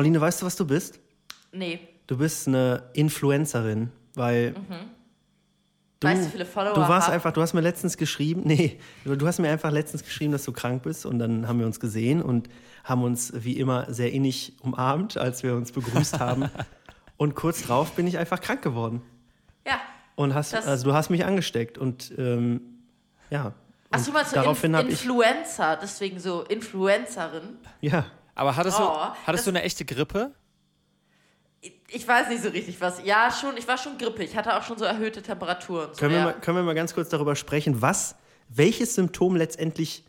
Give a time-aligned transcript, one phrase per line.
[0.00, 0.98] Pauline, weißt du, was du bist?
[1.52, 1.78] Nee.
[2.06, 4.54] Du bist eine Influencerin, weil
[6.00, 7.12] du, Weißt du, wie viele Follower du warst hab?
[7.12, 10.52] einfach, du hast mir letztens geschrieben, nee, du hast mir einfach letztens geschrieben, dass du
[10.52, 12.48] krank bist und dann haben wir uns gesehen und
[12.82, 16.48] haben uns wie immer sehr innig umarmt, als wir uns begrüßt haben.
[17.18, 19.02] Und kurz drauf bin ich einfach krank geworden.
[19.66, 19.78] Ja.
[20.14, 22.62] Und hast, also du hast mich angesteckt und ähm,
[23.28, 23.52] ja.
[23.90, 27.58] Ach Und so, meinst du daraufhin Inf habe ich, Influencer, deswegen so Influencerin?
[27.82, 28.06] ja,
[28.40, 30.32] Aber hattest, Oh, du, hattest du eine echte Grippe?
[31.88, 33.04] Ich- weiß nicht so richtig was.
[33.04, 34.30] Ja, schon, ich war schon grippig.
[34.30, 35.90] Ich hatte auch schon so erhöhte Temperaturen.
[35.92, 36.24] So, Können, wir ja.
[36.24, 38.14] mal, können wir mal ganz kurz darüber sprechen, was,
[38.48, 40.04] welches Symptom letztendlich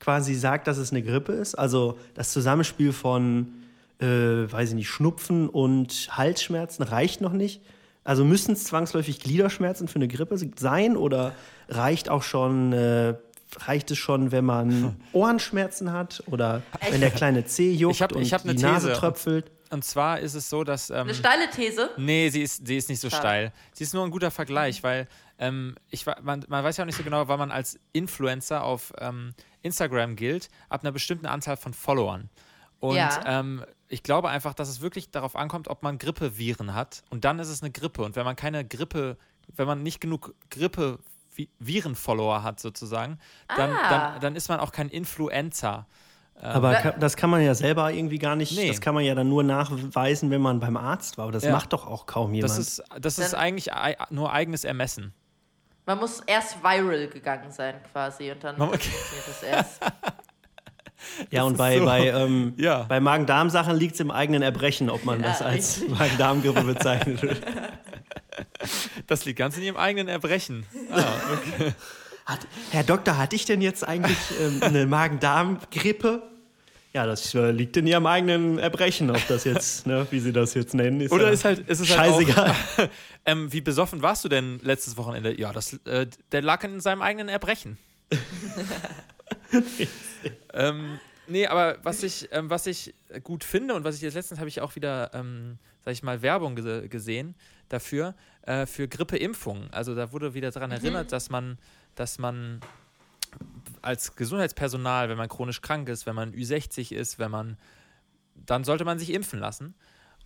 [0.00, 1.54] quasi sagt, dass es eine Grippe ist?
[1.54, 3.52] Also das Zusammenspiel von,
[4.00, 7.62] äh, weiß ich nicht, Schnupfen und Halsschmerzen reicht noch nicht.
[8.02, 11.34] Also müssen es zwangsläufig Gliederschmerzen für eine Grippe sein oder
[11.68, 13.14] reicht auch schon, äh,
[13.66, 18.12] reicht es schon, wenn man Ohrenschmerzen hat oder wenn der kleine Zeh juckt Ich hab-
[18.12, 19.00] und ich hab die eine Nase These.
[19.00, 19.50] tröpfelt?
[19.70, 20.90] Und zwar ist es so, dass.
[20.90, 21.90] Ähm, Eine steile These.
[21.96, 23.20] Nee, sie ist, sie ist nicht so Schade.
[23.22, 23.52] steil.
[23.72, 25.08] Sie ist nur ein guter Vergleich, weil
[25.38, 28.92] ähm, ich, man, man weiß ja auch nicht so genau, wann man als Influencer auf
[29.00, 32.30] ähm, Instagram gilt, ab einer bestimmten Anzahl von Followern.
[32.78, 33.20] Und Ja.
[33.26, 37.02] ähm, ich glaube einfach, dass es wirklich darauf ankommt, ob man Grippeviren hat.
[37.10, 38.02] Und dann ist es eine Grippe.
[38.02, 39.16] Und wenn man keine Grippe,
[39.56, 40.32] wenn man nicht genug
[41.36, 43.18] Grippe-Viren-Follower hat, sozusagen,
[43.56, 44.12] dann, Ah.
[44.12, 45.86] dann, dann ist man auch kein Influencer.
[46.40, 48.68] Aber Wa- ka- das kann man ja selber irgendwie gar nicht, Nee.
[48.68, 51.24] das kann man ja dann nur nachweisen, wenn man beim Arzt war.
[51.24, 51.52] Aber das Ja.
[51.52, 52.50] macht doch auch kaum jemand.
[52.50, 55.14] Das ist, das ist Dann- eigentlich ei- nur eigenes Ermessen.
[55.86, 59.80] Man muss erst viral gegangen sein quasi und dann funktioniert das erst.
[61.30, 61.84] Ja, und ist bei, so.
[61.84, 62.82] bei, ähm, Ja.
[62.84, 65.80] bei Magen-Darm-Sachen liegt es im eigenen Erbrechen, ob man Ja, das als.
[65.88, 67.40] Magen-Darm-Grippe bezeichnet wird.
[69.06, 70.66] Das liegt ganz in ihrem eigenen Erbrechen.
[70.90, 71.72] Ah, okay.
[72.26, 72.40] Hat,
[72.72, 76.22] Herr Doktor, hatte ich denn jetzt eigentlich ähm, eine Magen-Darm-Grippe?
[76.92, 80.54] Ja, das äh, liegt in Ihrem eigenen Erbrechen, ob das jetzt, ne, wie Sie das
[80.54, 81.02] jetzt nennen.
[81.02, 82.50] Ist Oder ja ist halt, ist es halt scheißegal.
[82.50, 82.88] auch,
[83.26, 85.38] ähm, wie besoffen warst du denn letztes Wochenende?
[85.38, 87.76] Ja, das, äh, der lag in seinem eigenen Erbrechen.
[90.54, 90.98] ähm,
[91.28, 94.48] nee, aber was ich, ähm, was ich gut finde und was ich jetzt letztens habe
[94.48, 97.34] ich auch wieder, ähm, sag ich mal, Werbung gese gesehen
[97.68, 99.72] dafür, äh, für Grippeimpfungen.
[99.72, 101.58] Also da wurde wieder daran erinnert, dass man,
[101.94, 102.60] dass man
[103.82, 107.58] als Gesundheitspersonal, wenn man chronisch krank ist, wenn man Ü60 ist, wenn man,
[108.34, 109.74] dann sollte man sich impfen lassen.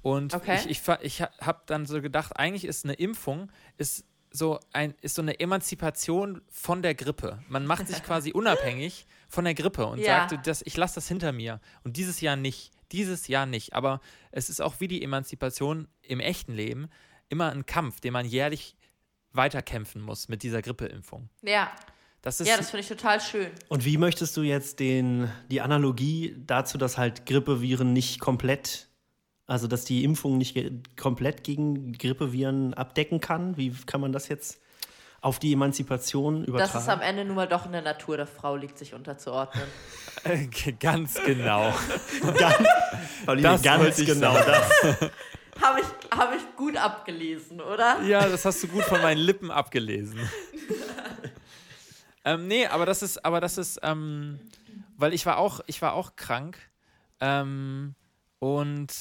[0.02, 0.56] Und Okay.
[0.66, 5.16] ich, ich, ich habe dann so gedacht, eigentlich ist eine Impfung ist so, ein, ist
[5.16, 7.42] so eine Emanzipation von der Grippe.
[7.48, 10.28] Man macht sich quasi unabhängig von der Grippe und Ja.
[10.28, 11.60] sagt, das, ich lasse das hinter mir.
[11.82, 12.70] Und dieses Jahr nicht.
[12.92, 13.74] Dieses Jahr nicht.
[13.74, 16.88] Aber es ist auch wie die Emanzipation im echten Leben
[17.30, 18.76] immer ein Kampf, den man jährlich
[19.32, 21.28] weiterkämpfen muss mit dieser Grippeimpfung.
[21.42, 21.70] Ja,
[22.22, 23.50] Das ist ja, das finde ich total schön.
[23.68, 28.88] Und wie möchtest du jetzt den, die Analogie dazu, dass halt Grippeviren nicht komplett,
[29.46, 33.56] also dass die Impfung nicht ge komplett gegen Grippeviren abdecken kann?
[33.56, 34.60] Wie kann man das jetzt
[35.22, 36.72] auf die Emanzipation übertragen?
[36.72, 39.64] Dass es am Ende nun mal doch in der Natur der Frau liegt, sich unterzuordnen.
[40.80, 41.72] Ganz genau.
[42.38, 42.68] ganz,
[43.24, 45.10] Pauline, Das ganz genau das.
[45.60, 48.00] Habe ich, hab ich gut abgelesen, oder?
[48.02, 50.18] Ja, das hast du gut von meinen Lippen abgelesen.
[52.24, 54.40] ähm, nee, aber das ist, aber das ist, ähm,
[54.96, 56.58] weil ich war auch, ich war auch krank
[57.20, 57.94] ähm,
[58.38, 58.92] und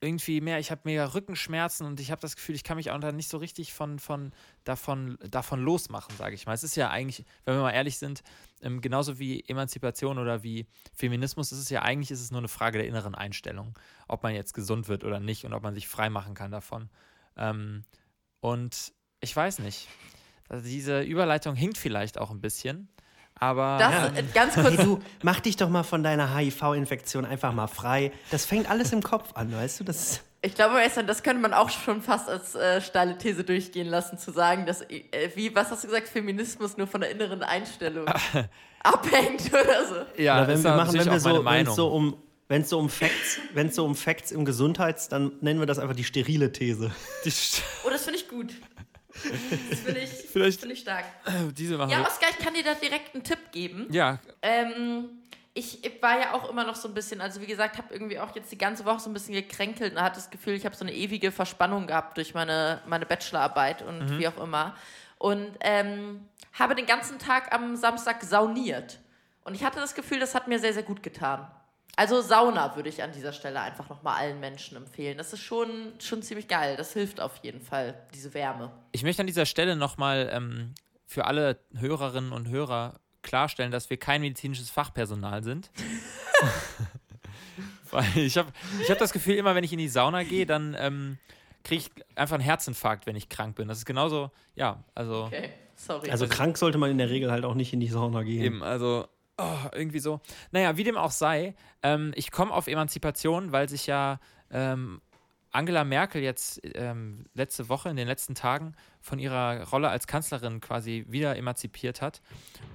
[0.00, 3.12] irgendwie mehr, ich habe mega Rückenschmerzen und ich habe das Gefühl, ich kann mich auch
[3.12, 4.32] nicht so richtig von, von
[4.64, 6.54] davon, davon losmachen, sage ich mal.
[6.54, 8.22] Es ist ja eigentlich, wenn wir mal ehrlich sind,
[8.62, 12.48] ähm, genauso wie Emanzipation oder wie Feminismus, ist es ja eigentlich ist es nur eine
[12.48, 15.86] Frage der inneren Einstellung, ob man jetzt gesund wird oder nicht und ob man sich
[15.86, 16.88] frei machen kann davon.
[17.36, 17.84] Ähm,
[18.40, 19.88] und ich weiß nicht.
[20.48, 22.88] Also diese Überleitung hinkt vielleicht auch ein bisschen,
[23.34, 27.52] aber Das, äh, ganz kurz, Hey, du, mach dich doch mal von deiner HIV-Infektion einfach
[27.52, 28.12] mal frei.
[28.30, 29.84] Das fängt alles im Kopf an, weißt du?
[29.84, 33.86] Das ich glaube, Esther, das könnte man auch schon fast als äh, steile These durchgehen
[33.88, 35.02] lassen, zu sagen, dass, äh,
[35.34, 38.06] wie, was hast du gesagt, Feminismus nur von der inneren Einstellung
[38.82, 40.22] abhängt oder so.
[40.22, 42.68] ja, Oder wenn ist wir machen, wenn wir so, wenn es so um wenn es
[42.68, 45.96] so um Facts, wenn es so um Facts im Gesundheits, dann nennen wir das einfach
[45.96, 46.90] die sterile These.
[47.24, 48.52] Die St- Oh, das finde ich gut.
[49.70, 51.04] Das finde ich, Vielleicht- find ich stark.
[51.56, 52.06] diese machen Ja, wir.
[52.06, 53.86] Oskar, ich kann dir da direkt einen Tipp geben.
[53.90, 55.06] Ja, Ähm,
[55.56, 58.34] ich war ja auch immer noch so ein bisschen, also wie gesagt, habe irgendwie auch
[58.34, 60.84] jetzt die ganze Woche so ein bisschen gekränkelt und hatte das Gefühl, ich habe so
[60.84, 64.74] eine ewige Verspannung gehabt durch meine, meine Bachelorarbeit und wie auch immer.
[65.18, 68.98] Und ähm, habe den ganzen Tag am Samstag sauniert.
[69.44, 71.46] Und ich hatte das Gefühl, das hat mir sehr, sehr gut getan.
[71.96, 75.16] Also Sauna würde ich an dieser Stelle einfach nochmal allen Menschen empfehlen.
[75.16, 76.76] Das ist schon, schon ziemlich geil.
[76.76, 78.72] Das hilft auf jeden Fall, diese Wärme.
[78.90, 80.74] ich möchte an dieser Stelle nochmal ähm,
[81.06, 85.70] für alle Hörerinnen und Hörer klarstellen, dass wir kein medizinisches Fachpersonal sind.
[87.90, 90.76] Weil ich habe ich hab das Gefühl, immer wenn ich in die Sauna gehe, dann
[90.78, 91.18] ähm,
[91.64, 93.68] kriege ich einfach einen Herzinfarkt, wenn ich krank bin.
[93.68, 96.10] Das ist genauso, ja, also Okay, sorry.
[96.10, 98.42] Also krank sollte man in der Regel halt auch nicht in die Sauna gehen.
[98.42, 99.06] eben, also
[99.38, 100.20] oh, irgendwie so.
[100.52, 104.20] Naja, wie dem auch sei, ähm, ich komme auf Emanzipation, weil sich ja
[104.50, 105.00] ähm,
[105.54, 110.60] Angela Merkel jetzt ähm, letzte Woche, in den letzten Tagen, von ihrer Rolle als Kanzlerin
[110.60, 112.20] quasi wieder emanzipiert hat.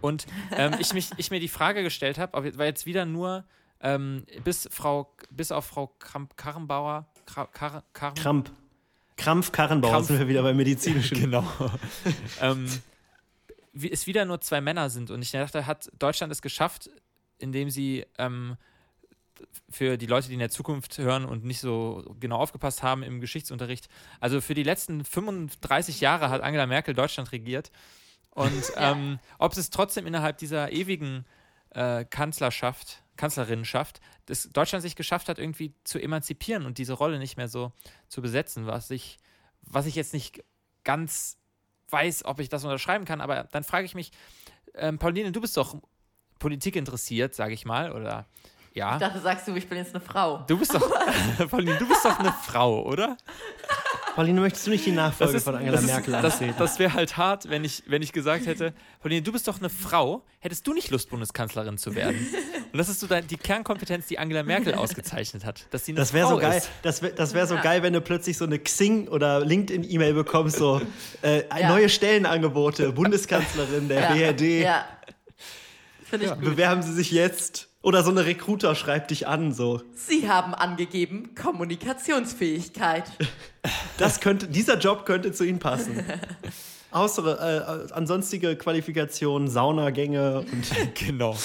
[0.02, 3.44] Und ähm, ich, mich, ich mir die Frage gestellt habe, weil jetzt wieder nur
[3.82, 8.52] ähm, bis Frau, bis auf Frau Kramp Karrenbauer, Kra Kar Karren, Kramp.
[9.18, 10.08] Krampf Karrenbauer Krampf.
[10.08, 11.18] sind wir wieder beim medizinischen.
[11.20, 11.46] Genau.
[12.42, 12.68] ähm,
[13.74, 15.12] es wieder nur zwei Männer sind.
[15.12, 16.90] Und ich dachte, hat Deutschland es geschafft,
[17.38, 18.56] indem sie ähm,
[19.70, 23.22] für die Leute, die in der Zukunft hören und nicht so genau aufgepasst haben im
[23.22, 23.90] Geschichtsunterricht,
[24.20, 27.72] also für die letzten 35 Jahre hat Angela Merkel Deutschland regiert.
[28.32, 31.26] Und ähm, ob es trotzdem innerhalb dieser ewigen
[31.72, 37.38] äh, Kanzlerschaft, Kanzlerinnenschaft, dass Deutschland sich geschafft hat, irgendwie zu emanzipieren und diese Rolle nicht
[37.38, 37.74] mehr so
[38.08, 39.18] zu besetzen, was ich,
[39.62, 40.44] was ich jetzt nicht
[40.84, 41.38] ganz
[41.90, 44.12] weiß, ob ich das unterschreiben kann, aber dann frage ich mich,
[44.76, 45.76] ähm, Pauline, du bist doch
[46.38, 48.28] Politik interessiert, sage ich mal, oder
[48.74, 48.94] ja?
[48.94, 50.44] ich dachte, sagst du, ich bin jetzt eine Frau.
[50.48, 50.90] Du bist doch,
[51.50, 53.18] Pauline, du bist doch eine Frau, oder?
[54.16, 57.16] Pauline, möchtest du nicht die Nachfolge von Angela das, Merkel ist, das, das wäre halt
[57.18, 60.74] hart, wenn ich, wenn ich gesagt hätte, Pauline, du bist doch eine Frau, hättest du
[60.74, 62.28] nicht Lust, Bundeskanzlerin zu werden?
[62.72, 66.00] Und das ist so dein, die Kernkompetenz, die Angela Merkel ausgezeichnet hat, dass sie eine
[66.02, 66.58] Das wäre Frau so geil.
[66.58, 66.70] ist.
[66.84, 67.62] Das wäre das wär so Ja.
[67.62, 70.82] geil, wenn du plötzlich so eine Xing oder LinkedIn-E-Mail bekommst, so
[71.24, 71.70] äh, Ja.
[71.70, 74.32] neue Stellenangebote, Bundeskanzlerin der ja.
[74.32, 74.42] BRD.
[74.64, 74.86] Ja.
[76.04, 76.42] Finde ich gut.
[76.42, 77.69] Bewerben Sie sich jetzt.
[77.82, 79.82] Oder so eine Recruiter schreibt dich an, so.
[79.96, 83.06] Sie haben angegeben Kommunikationsfähigkeit.
[83.98, 86.02] Das könnte, dieser Job könnte zu Ihnen passen.
[86.92, 91.36] Außer, äh, ansonstige Qualifikationen, Saunagänge und Genau.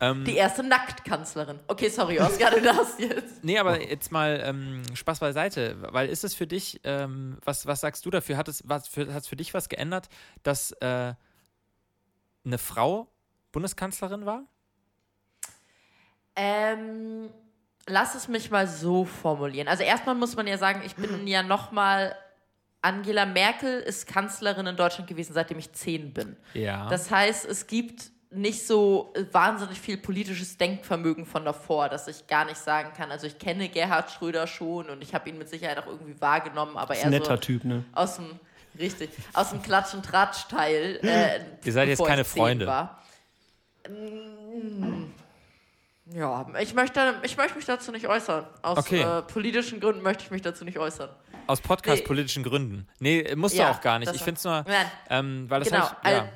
[0.00, 1.60] Ähm, Die erste Nacktkanzlerin.
[1.68, 3.44] Okay, sorry, Oskar, du darfst jetzt.
[3.44, 7.80] Nee, aber jetzt mal ähm, Spaß beiseite, weil ist es für dich, ähm, was, was
[7.80, 8.36] sagst du dafür?
[8.36, 10.08] Hat es was für, hat's für dich was geändert,
[10.42, 11.14] dass äh,
[12.44, 13.06] eine Frau
[13.52, 14.42] Bundeskanzlerin war?
[16.36, 17.30] Ähm,
[17.86, 19.68] lass es mich mal so formulieren.
[19.68, 22.14] Also erstmal muss man ja sagen, ich bin ja noch mal
[22.82, 26.36] Angela Merkel ist Kanzlerin in Deutschland gewesen, seitdem ich zehn bin.
[26.52, 26.88] Ja.
[26.88, 32.44] Das heißt, es gibt nicht so wahnsinnig viel politisches Denkvermögen von davor, dass ich gar
[32.44, 33.10] nicht sagen kann.
[33.10, 36.76] Also ich kenne Gerhard Schröder schon und ich habe ihn mit Sicherheit auch irgendwie wahrgenommen,
[36.76, 37.84] aber ein netter so Typ, ne?
[37.92, 38.40] aus dem
[38.78, 40.98] richtig aus dem Klatsch und Tratsch Teil.
[41.02, 42.66] Äh, Ihr seid jetzt keine Freunde.
[42.66, 43.02] War.
[46.14, 48.46] Ja, ich möchte, ich möchte mich dazu nicht äußern.
[48.62, 49.00] Aus Okay.
[49.02, 51.10] äh, politischen Gründen möchte ich mich dazu nicht äußern.
[51.46, 52.86] Aus podcast-politischen Gründen.
[52.98, 54.14] Nee, musst Ja, du auch gar nicht.
[54.14, 54.64] Ich finde es nur,
[55.10, 55.84] ähm, weil das genau.
[55.84, 56.18] ich, ja.
[56.20, 56.32] al-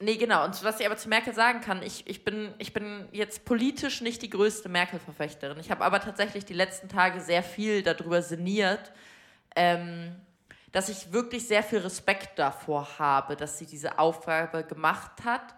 [0.00, 0.44] nee, genau.
[0.44, 4.00] Und was ich aber zu Merkel sagen kann, ich, ich, bin, ich bin jetzt politisch
[4.00, 5.58] nicht die größte Merkel-Verfechterin.
[5.60, 8.92] Ich habe aber tatsächlich die letzten Tage sehr viel darüber sinniert,
[9.56, 10.14] ähm,
[10.72, 15.54] dass ich wirklich sehr viel Respekt davor habe, dass sie diese Aufgabe gemacht hat,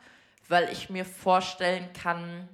[0.48, 2.48] weil ich mir vorstellen kann,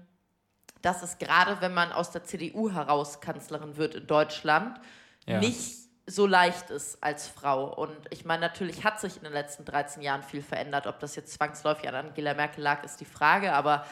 [0.86, 4.78] dass es gerade, wenn man aus der CDU heraus Kanzlerin wird in Deutschland,
[5.26, 5.40] Ja.
[5.40, 5.60] nicht
[6.06, 7.74] so leicht ist als Frau.
[7.74, 10.86] Und ich meine, natürlich hat sich in den letzten 13 Jahren viel verändert.
[10.86, 13.52] Ob das jetzt zwangsläufig an Angela Merkel lag, ist die Frage.
[13.52, 13.84] Aber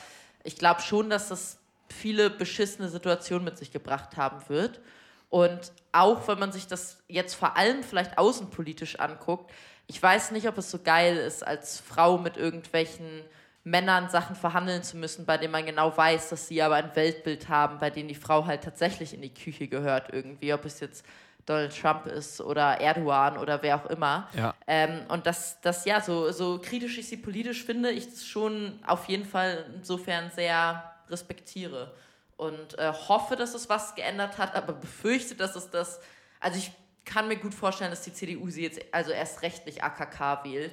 [0.44, 1.58] ich glaube schon, dass das
[1.88, 4.80] viele beschissene Situationen mit sich gebracht haben wird.
[5.28, 9.50] Und auch wenn man sich das jetzt vor allem vielleicht außenpolitisch anguckt,
[9.88, 13.24] ich weiß nicht, ob es so geil ist, als Frau mit irgendwelchen
[13.64, 17.48] Männern Sachen verhandeln zu müssen, bei denen man genau weiß, dass sie aber ein Weltbild
[17.48, 21.04] haben, bei denen die Frau halt tatsächlich in die Küche gehört irgendwie, ob es jetzt
[21.46, 24.28] Donald Trump ist oder Erdogan oder wer auch immer.
[24.36, 24.54] Ja.
[24.66, 28.78] Ähm, und das, das ja, so, so kritisch ich sie politisch finde, ich das schon
[28.86, 31.92] auf jeden Fall insofern sehr respektiere.
[32.36, 36.00] Und äh, hoffe, dass es was geändert hat, aber befürchte, dass es das.
[36.40, 36.72] Also ich
[37.04, 40.72] kann mir gut vorstellen, dass die CDU sie jetzt also erst recht nicht AKK wählt,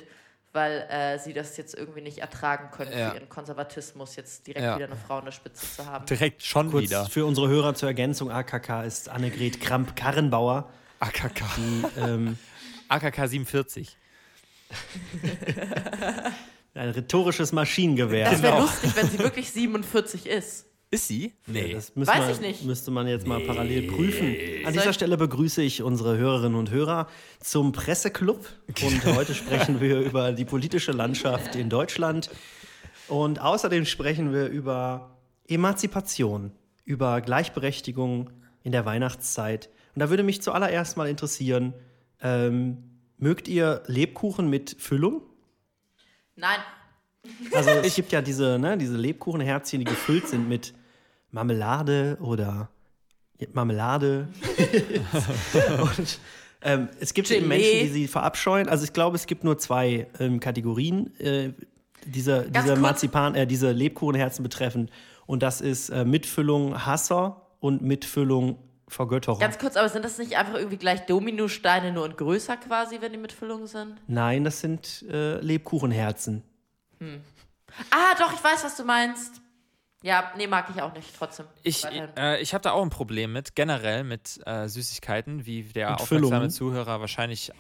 [0.54, 3.12] weil äh, sie das jetzt irgendwie nicht ertragen können, Ja.
[3.12, 4.76] für ihren Konservatismus jetzt direkt Ja.
[4.76, 6.06] wieder eine Frau an der Spitze zu haben.
[6.06, 7.06] Direkt schon Kurz wieder.
[7.06, 11.44] für unsere Hörer zur Ergänzung, AKK ist Annegret Kramp-Karrenbauer, AKK.
[11.58, 12.38] die ähm,
[12.90, 13.96] AKK 47.
[16.74, 18.30] ein rhetorisches Maschinengewehr.
[18.30, 18.64] Das wäre Genau.
[18.66, 20.66] lustig, wenn sie wirklich 47 ist.
[20.94, 21.34] Ist sie?
[21.48, 21.74] Nee.
[21.74, 22.66] Das müsste Weiß man, ich nicht.
[22.66, 24.36] müsste man jetzt mal parallel prüfen.
[24.66, 27.08] An dieser Stelle begrüße ich unsere Hörerinnen und Hörer
[27.40, 28.46] zum Presseclub.
[28.84, 32.30] Und heute sprechen wir über die politische Landschaft in Deutschland.
[33.08, 35.18] Und außerdem sprechen wir über
[35.48, 36.52] Emanzipation,
[36.84, 38.30] über Gleichberechtigung
[38.64, 39.70] in der Weihnachtszeit.
[39.96, 41.74] Und da würde mich zuallererst mal interessieren,
[42.22, 45.22] ähm, mögt ihr Lebkuchen mit Füllung?
[46.36, 46.60] Nein,
[47.56, 50.74] Also es gibt ja diese, ne, diese Lebkuchenherzchen, die gefüllt sind mit
[51.32, 52.70] Marmelade oder
[53.54, 54.28] Marmelade.
[55.82, 56.20] und
[56.62, 57.48] ähm, es gibt eben.
[57.48, 58.70] Menschen, die sie verabscheuen.
[58.70, 61.54] Also ich glaube, es gibt nur zwei ähm, Kategorien, äh,
[62.06, 62.80] diese, diese kurz.
[62.80, 64.92] Marzipan, äh, diese Lebkuchenherzen betreffend.
[65.26, 69.40] Und das ist äh, Mitfüllung Hasser und Mitfüllung Vergötterung.
[69.40, 73.14] Ganz kurz, aber sind das nicht einfach irgendwie gleich Dominosteine nur und größer quasi, wenn
[73.14, 73.96] die mit Füllung sind?
[74.08, 76.44] Nein, das sind äh, Lebkuchenherzen.
[77.90, 79.42] Ah, doch, ich weiß, was du meinst.
[80.04, 81.46] Ja, nee, mag ich auch nicht, trotzdem.
[81.64, 85.92] Ich, äh, ich habe da auch ein Problem mit, generell mit äh, Süßigkeiten, wie der
[85.92, 86.50] Mit aufmerksame Füllungen.
[86.50, 87.52] Zuhörer wahrscheinlich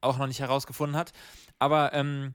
[0.00, 1.12] auch noch nicht herausgefunden hat.
[1.60, 2.34] Aber, ähm,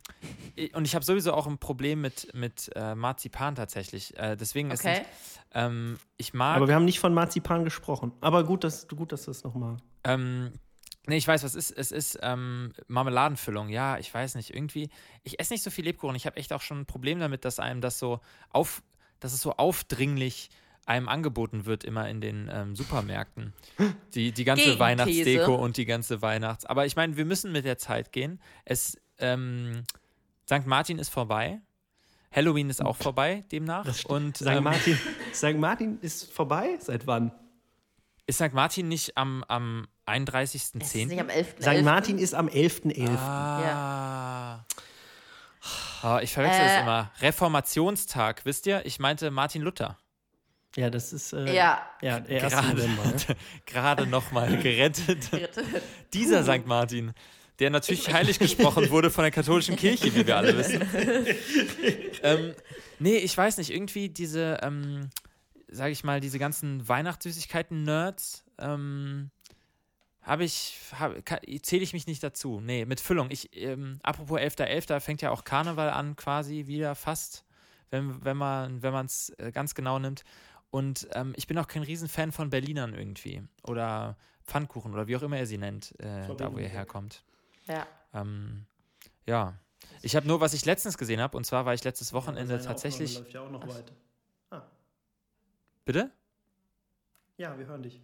[0.57, 4.17] i- und ich habe sowieso auch ein Problem mit, mit äh, Marzipan tatsächlich.
[4.17, 4.99] Äh, deswegen ist Okay.
[4.99, 5.05] nicht,
[5.53, 6.55] ähm, ich mag.
[6.55, 8.13] Aber wir haben nicht von Marzipan gesprochen.
[8.21, 9.75] Aber gut, dass, gut, dass du das nochmal.
[10.05, 10.53] Ähm,
[11.05, 11.69] nee, ich weiß, was ist.
[11.71, 13.67] Es ist ähm, Marmeladenfüllung.
[13.67, 14.53] Ja, ich weiß nicht.
[14.55, 14.89] Irgendwie,
[15.23, 16.15] ich esse nicht so viel Lebkuchen.
[16.15, 18.81] Ich habe echt auch schon ein Problem damit, dass einem das so auf,
[19.19, 20.49] dass es so aufdringlich
[20.85, 23.53] einem angeboten wird, immer in den ähm, Supermärkten.
[24.15, 24.79] Die, die ganze Gegenthese.
[24.79, 26.65] Weihnachtsdeko und die ganze Weihnachts.
[26.65, 28.41] Aber ich meine, wir müssen mit der Zeit gehen.
[28.65, 29.83] Es, ähm,
[30.47, 30.65] St.
[30.65, 31.61] Martin ist vorbei.
[32.31, 33.85] Halloween ist auch vorbei, demnach.
[34.05, 34.47] Und St.
[34.47, 34.97] ähm, Martin,
[35.33, 35.57] St.
[35.57, 36.77] Martin ist vorbei?
[36.79, 37.31] Seit wann?
[38.29, 38.53] ist St.
[38.53, 41.19] Martin nicht am, am Es ist nicht 31.10.?
[41.19, 41.55] am 11.
[41.59, 41.83] St.
[41.83, 43.17] Martin ist am 11.11.
[43.17, 44.65] Ah.
[46.01, 46.81] Ah, ich verwechsel es Äh.
[46.81, 47.11] immer.
[47.21, 48.85] Reformationstag, wisst ihr?
[48.85, 49.97] Ich meinte Martin Luther.
[50.75, 51.81] Ja, das ist äh, Ja.
[52.01, 52.53] ja, der 1.
[52.53, 52.67] Gerade.
[52.69, 53.03] November.
[53.05, 53.35] Ne?
[53.65, 55.29] Gerade nochmal gerettet.
[56.13, 56.65] Dieser St.
[56.67, 57.13] Martin,
[57.59, 60.81] der natürlich heilig gesprochen wurde von der katholischen Kirche, wie wir alle wissen.
[62.23, 62.53] ähm,
[62.99, 65.09] nee, ich weiß nicht, irgendwie diese, ähm,
[65.69, 69.31] sage ich mal, diese ganzen Weihnachtssüßigkeiten-Nerds, ähm,
[70.21, 71.13] habe ich, hab,
[71.61, 72.59] zähle ich mich nicht dazu.
[72.59, 73.31] Nee, mit Füllung.
[73.31, 77.45] Ich, ähm, apropos 11.11., fängt ja auch Karneval an, quasi wieder fast,
[77.89, 80.23] wenn, wenn man wenn es äh, ganz genau nimmt.
[80.71, 83.41] Und ähm, ich bin auch kein Riesenfan von Berlinern irgendwie.
[83.63, 87.23] Oder Pfannkuchen oder wie auch immer ihr sie nennt, äh, da wo ihr herkommt.
[87.67, 87.88] Ja.
[88.13, 88.65] Ähm,
[89.25, 89.53] ja.
[90.01, 92.67] Ich habe nur, was ich letztens gesehen habe, und zwar war ich letztes Wochenende Seine
[92.67, 93.17] tatsächlich.
[93.17, 93.93] Aufnahme läuft ja auch noch weiter.
[95.89, 96.11] Bitte?
[97.38, 97.99] Ja, wir hören dich.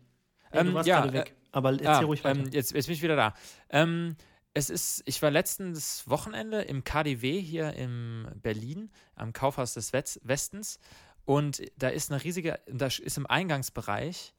[0.60, 1.36] Ähm, du warst ja, gerade weg.
[1.52, 2.40] Aber erzähl Ah, ruhig weiter.
[2.40, 3.34] ähm, jetzt, jetzt bin ich wieder da.
[3.70, 4.16] Ähm,
[4.54, 10.80] es ist, ich war letztes Wochenende im KDW hier in Berlin, am Kaufhaus des Westens.
[11.26, 14.34] Und da ist eine riesige, da ist im Eingangsbereich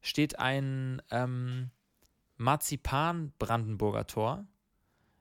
[0.00, 1.70] steht ein ähm,
[2.36, 4.46] Marzipan-Brandenburger Tor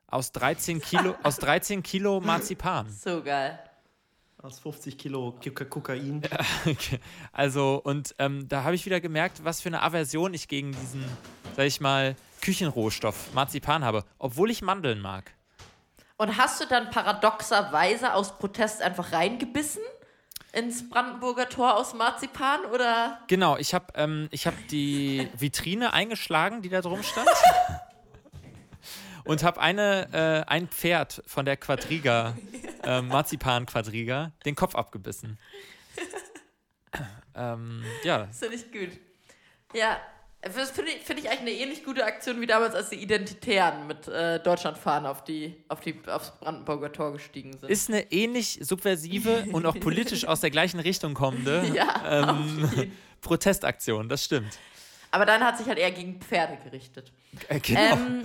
[0.07, 2.89] aus 13 Kilo, aus 13 Kilo Marzipan.
[2.89, 3.59] So geil.
[4.43, 6.21] Aus 50 Kilo Koka- Kokain.
[6.65, 6.99] Okay.
[7.31, 11.03] Also, und ähm, da habe ich wieder gemerkt, was für eine Aversion ich gegen diesen,
[11.55, 15.31] sag ich mal, Küchenrohstoff Marzipan habe, obwohl ich Mandeln mag.
[16.17, 19.81] Und hast du dann paradoxerweise aus Protest einfach reingebissen
[20.53, 23.19] ins Brandenburger Tor aus Marzipan oder?
[23.27, 27.29] Genau, ich habe ähm, ich hab die Vitrine eingeschlagen, die da drum stand.
[29.25, 32.35] Und habe eine, äh, ein Pferd von der Quadriga,
[32.83, 35.39] äh, Marzipan-Quadriga, den Kopf abgebissen.
[37.35, 38.99] ähm, ja, Das finde ich gut.
[39.73, 39.97] Ja,
[40.41, 43.85] das finde ich, find ich eigentlich eine ähnlich gute Aktion wie damals, als die Identitären
[43.85, 47.69] mit äh, Deutschlandfahnen auf die, auf die, aufs Brandenburger Tor gestiegen sind.
[47.69, 52.91] ist eine ähnlich subversive und auch politisch aus der gleichen Richtung kommende ja, ähm.
[53.21, 54.57] Protestaktion, das stimmt.
[55.11, 57.11] aber dann hat sich halt eher gegen Pferde gerichtet.
[57.47, 57.93] Äh, genau.
[57.93, 58.23] Ähm,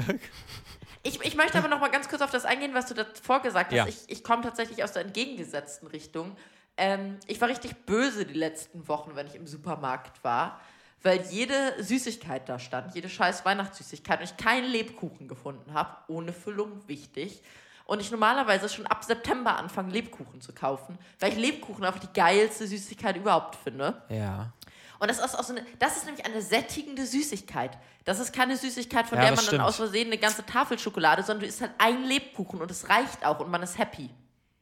[1.06, 3.72] ich, ich möchte aber noch mal ganz kurz auf das eingehen, was du davor gesagt
[3.72, 3.76] hast.
[3.76, 3.86] Ja.
[3.86, 6.36] Ich, ich komme tatsächlich aus der entgegengesetzten Richtung.
[6.76, 10.60] Ähm, ich war richtig böse die letzten Wochen, wenn ich im Supermarkt war,
[11.02, 16.32] weil jede Süßigkeit da stand, jede scheiß Weihnachtssüßigkeit und ich keinen Lebkuchen gefunden habe, ohne
[16.32, 17.42] Füllung, wichtig.
[17.86, 22.12] Und ich normalerweise schon ab September anfange, Lebkuchen zu kaufen, weil ich Lebkuchen einfach die
[22.12, 24.02] geilste Süßigkeit überhaupt finde.
[24.08, 24.52] ja.
[24.98, 27.76] Und das ist auch so eine, das ist nämlich eine sättigende Süßigkeit.
[28.04, 29.62] Das ist keine Süßigkeit, von Ja, der man dann stimmt.
[29.62, 33.24] aus Versehen eine ganze Tafel Schokolade, sondern du isst halt ein Lebkuchen und es reicht
[33.24, 34.10] auch und man ist happy.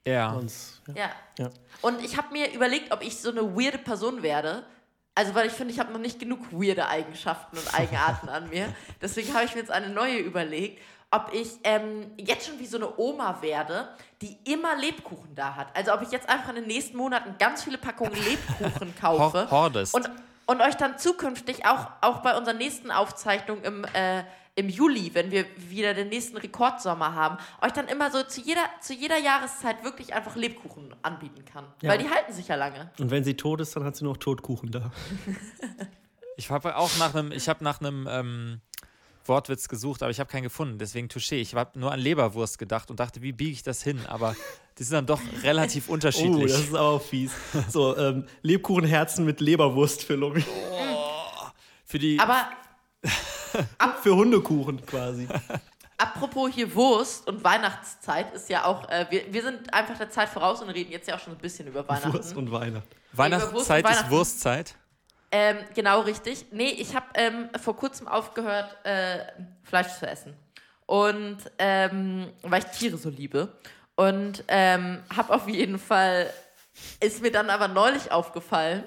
[0.06, 0.32] Ja.
[0.34, 0.94] Sonst, ja.
[0.94, 1.10] Ja.
[1.38, 1.50] Ja.
[1.80, 4.64] Und ich habe mir überlegt, ob ich so eine weirde Person werde.
[5.14, 8.74] Also, weil ich finde, ich habe noch nicht genug weirde Eigenschaften und Eigenarten an mir.
[9.00, 10.82] Deswegen habe ich mir jetzt eine neue überlegt,
[11.14, 13.88] ob ich ähm, jetzt schon wie so eine Oma werde,
[14.20, 15.68] die immer Lebkuchen da hat.
[15.76, 19.42] Also, ob ich jetzt einfach in den nächsten Monaten ganz viele Packungen Lebkuchen kaufe.
[19.42, 19.94] Hor- hordest.
[19.94, 20.10] Und,
[20.46, 24.24] und euch dann zukünftig auch, auch bei unserer nächsten Aufzeichnung im, äh,
[24.56, 28.62] im Juli, wenn wir wieder den nächsten Rekordsommer haben, euch dann immer so zu jeder,
[28.80, 31.64] zu jeder Jahreszeit wirklich einfach Lebkuchen anbieten kann.
[31.82, 31.90] Ja.
[31.90, 32.90] Weil die halten sich ja lange.
[33.00, 34.90] Und wenn sie tot ist, dann hat sie noch Totkuchen da.
[36.36, 38.60] Ich habe auch nach einem, ich habe nach einem ähm,
[39.26, 40.78] Wortwitz gesucht, aber ich habe keinen gefunden.
[40.78, 41.34] Deswegen touché.
[41.36, 44.00] Ich habe nur an Leberwurst gedacht und dachte, wie biege ich das hin?
[44.06, 44.36] Aber
[44.78, 46.52] die sind dann doch relativ Oh, unterschiedlich.
[46.52, 47.32] das ist aber fies.
[47.68, 50.42] So, ähm, Lebkuchenherzen mit Leberwurstfüllung.
[51.84, 52.18] Für die.
[52.18, 52.48] Aber
[54.02, 55.28] Für Hundekuchen quasi.
[55.98, 60.28] apropos hier Wurst und Weihnachtszeit ist ja auch, äh, wir, wir sind einfach der Zeit
[60.28, 62.12] voraus und reden jetzt ja auch schon ein bisschen über Weihnachten.
[62.12, 62.88] Wurst und Weihnachten.
[63.12, 64.10] Weihnachtszeit Wurst und ist Weihnachten.
[64.10, 64.74] Wurstzeit.
[65.36, 66.46] Ähm, genau richtig.
[66.52, 69.18] Nee, ich habe ähm, vor kurzem aufgehört, äh,
[69.64, 70.32] Fleisch zu essen.
[70.86, 73.48] Und ähm, weil ich Tiere so liebe.
[73.96, 76.30] Und ähm, habe auf jeden Fall,
[77.00, 78.84] ist mir dann aber neulich aufgefallen,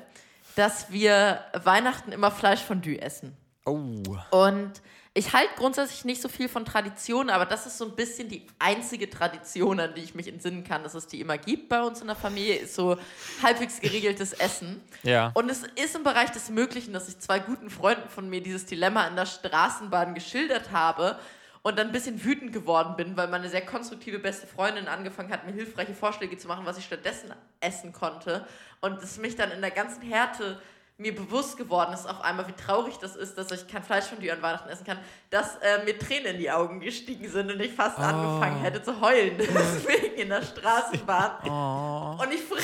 [0.55, 3.35] dass wir Weihnachten immer Fleischfondue essen.
[3.65, 4.01] Oh.
[4.31, 4.71] Und
[5.17, 8.45] ich halte grundsätzlich nicht so viel von Traditionen, aber das ist so ein bisschen die
[8.59, 12.01] einzige Tradition, an die ich mich entsinnen kann, dass es die immer gibt bei uns
[12.01, 12.97] in der Familie, ist so
[13.41, 14.79] halbwegs geregeltes Essen.
[15.01, 15.31] Ja.
[15.33, 18.67] Und es ist im Bereich des Möglichen, dass ich zwei guten Freunden von mir dieses
[18.67, 21.17] Dilemma in der Straßenbahn geschildert habe
[21.63, 25.47] und dann ein bisschen wütend geworden bin, weil meine sehr konstruktive beste Freundin angefangen hat,
[25.47, 28.45] mir hilfreiche Vorschläge zu machen, was ich stattdessen essen konnte.
[28.81, 30.61] Und es mich dann in der ganzen Härte
[30.97, 34.19] mir bewusst geworden ist, auf einmal, wie traurig das ist, dass ich kein Fleisch von
[34.19, 34.97] dir an Weihnachten essen kann,
[35.29, 38.99] dass äh, mir Tränen in die Augen gestiegen sind und ich fast angefangen hätte zu
[38.99, 39.37] heulen.
[39.37, 41.47] Deswegen in der Straßenbahn.
[42.19, 42.57] Und ich, fra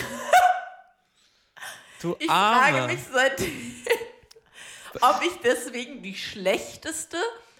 [2.19, 3.85] ich frage mich seitdem,
[5.01, 7.17] ob ich deswegen die schlechteste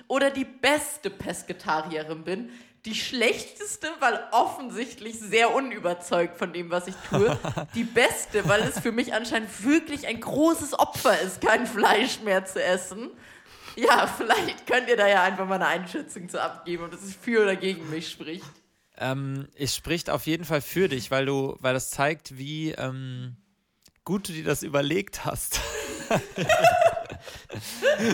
[0.07, 2.51] oder die beste Pesketarierin bin.
[2.85, 7.37] Die schlechteste, weil offensichtlich sehr unüberzeugt von dem, was ich tue.
[7.75, 12.45] Die beste, weil es für mich anscheinend wirklich ein großes Opfer ist, kein Fleisch mehr
[12.45, 13.11] zu essen.
[13.75, 17.43] Ja, vielleicht könnt ihr da ja einfach mal eine Einschätzung zu abgeben, ob das für
[17.43, 18.45] oder gegen mich spricht.
[18.97, 23.37] Ähm, es spricht auf jeden Fall für dich, weil du, weil das zeigt, wie ähm,
[24.03, 25.59] gut du dir das überlegt hast.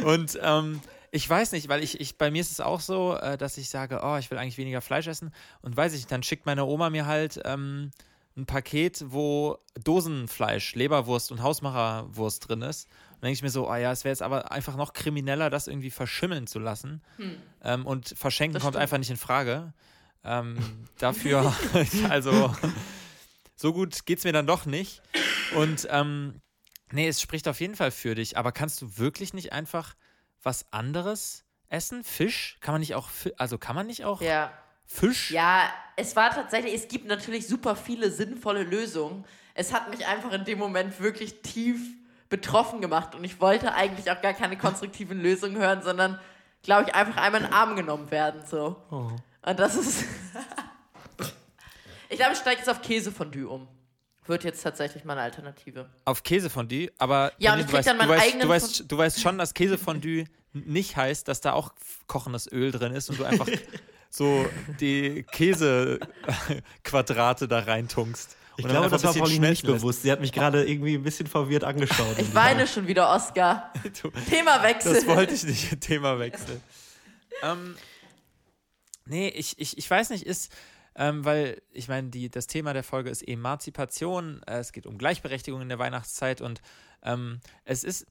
[0.05, 3.37] Und ähm, ich weiß nicht, weil ich, ich, bei mir ist es auch so, äh,
[3.37, 5.33] dass ich sage, oh, ich will eigentlich weniger Fleisch essen.
[5.61, 7.91] Und weiß ich, dann schickt meine Oma mir halt ähm,
[8.37, 12.85] ein Paket, wo Dosenfleisch, Leberwurst und Hausmacherwurst drin ist.
[12.85, 15.49] Und dann denke ich mir so, oh ja, es wäre jetzt aber einfach noch krimineller,
[15.49, 17.01] das irgendwie verschimmeln zu lassen.
[17.63, 18.83] Ähm, und verschenken Das kommt stimmt.
[18.83, 19.73] einfach nicht in Frage.
[20.23, 20.57] Ähm,
[20.97, 21.53] dafür,
[22.09, 22.55] also,
[23.55, 25.01] so gut geht's mir dann doch nicht.
[25.55, 26.41] Und ähm,
[26.91, 28.37] nee, es spricht auf jeden Fall für dich.
[28.37, 29.95] Aber kannst du wirklich nicht einfach
[30.43, 32.04] was anderes essen?
[32.04, 32.58] Fisch?
[32.62, 34.52] Kann man nicht auch, also kann man nicht auch Ja.
[34.86, 35.30] Fisch?
[35.32, 39.23] Ja, es war tatsächlich, es gibt natürlich super viele sinnvolle Lösungen.
[39.54, 41.80] Es hat mich einfach in dem Moment wirklich tief
[42.30, 46.19] betroffen gemacht und ich wollte eigentlich auch gar keine konstruktiven Lösungen hören, sondern,
[46.63, 48.41] glaube ich, einfach einmal in den Arm genommen werden.
[48.47, 48.78] So.
[48.89, 50.06] Und das ist.
[52.10, 53.67] ich glaube, ich steige jetzt auf Käsefondue um.
[54.29, 55.89] Wird jetzt tatsächlich meine Alternative.
[56.05, 58.53] Auf Käsefondue, aber Ja, und ich du, krieg weißt, dann du, meinen weißt, eigenen du,
[58.53, 61.73] weißt, du weißt schon, dass Käsefondue nicht heißt, dass da auch
[62.07, 63.47] kochendes Öl drin ist und du einfach
[64.09, 64.45] so
[64.79, 68.35] die Käsequadrate da reintunkst.
[68.57, 69.81] Ich und dann glaube, das war Pauline nicht lässt.
[69.81, 70.01] bewusst.
[70.03, 72.17] Sie hat mich gerade irgendwie ein bisschen verwirrt angeschaut.
[72.19, 73.71] Ich weine schon wieder, Oscar.
[74.01, 74.93] Du- Themawechsel.
[74.95, 76.59] Das wollte ich nicht, Themawechsel.
[77.41, 77.77] ähm,
[79.05, 80.51] nee, ich, ich, ich weiß nicht, ist,
[80.99, 84.97] ähm, weil ich meine, die, das Thema der Folge ist Emanzipation, äh, es geht um
[84.97, 86.62] Gleichberechtigung in der Weihnachtszeit und
[87.01, 88.05] ähm, es ist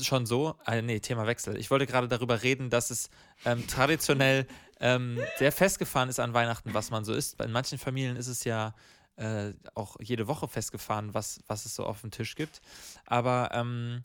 [0.00, 1.56] schon so, äh, nee, Themawechsel.
[1.56, 3.08] Ich wollte gerade darüber reden, dass es
[3.44, 4.48] ähm, traditionell
[4.80, 7.40] ähm, sehr festgefahren ist an Weihnachten, was man so isst.
[7.40, 8.74] In manchen Familien ist es ja
[9.14, 12.60] äh, auch jede Woche festgefahren, was, was es so auf dem Tisch gibt.
[13.06, 14.02] Aber ähm,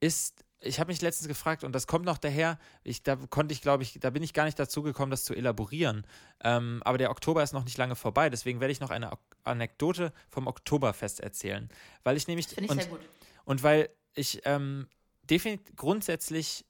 [0.00, 3.60] ist, ich habe mich letztens gefragt, und das kommt noch daher, ich, da konnte ich,
[3.60, 6.06] glaube ich, da bin ich gar nicht dazu gekommen, das zu elaborieren.
[6.42, 9.12] Ähm, aber der Oktober ist noch nicht lange vorbei, deswegen werde ich noch eine
[9.44, 11.68] Anekdote vom Oktoberfest erzählen.
[12.02, 12.48] Weil ich nämlich.
[12.48, 13.00] Finde ich und, sehr gut.
[13.44, 14.88] und weil ich ähm,
[15.22, 16.64] definitiv grundsätzlich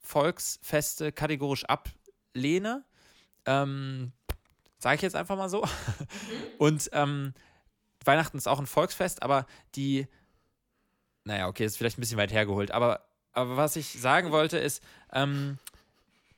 [0.00, 2.84] Volksfeste kategorisch ablehne,
[3.46, 4.12] ähm,
[4.78, 5.66] sage ich jetzt einfach mal so.
[6.58, 7.32] Und ähm,
[8.04, 10.06] Weihnachten ist auch ein Volksfest, aber die,
[11.24, 14.82] naja, okay, ist vielleicht ein bisschen weit hergeholt, aber, aber was ich sagen wollte ist,
[15.12, 15.58] ähm,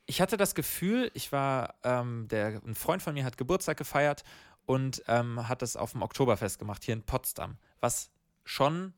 [0.07, 4.25] ich hatte das Gefühl, ich war, ähm, der, ein Freund von mir hat Geburtstag gefeiert
[4.65, 8.11] und ähm, hat das auf dem Oktoberfest gemacht, hier in Potsdam, was
[8.45, 8.95] schon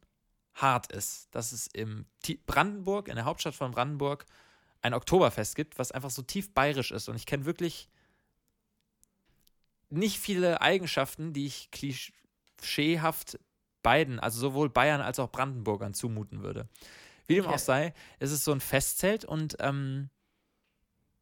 [0.54, 2.06] hart ist, dass es im
[2.46, 4.26] Brandenburg, in der Hauptstadt von Brandenburg,
[4.82, 7.08] ein Oktoberfest gibt, was einfach so tief bayerisch ist.
[7.08, 7.88] Und ich kenne wirklich
[9.90, 13.38] nicht viele Eigenschaften, die ich klischeehaft
[13.82, 16.68] beiden, also sowohl Bayern als auch Brandenburgern zumuten würde.
[17.28, 17.54] Wie dem Okay.
[17.54, 20.10] auch sei, es ist so ein Festzelt und ähm,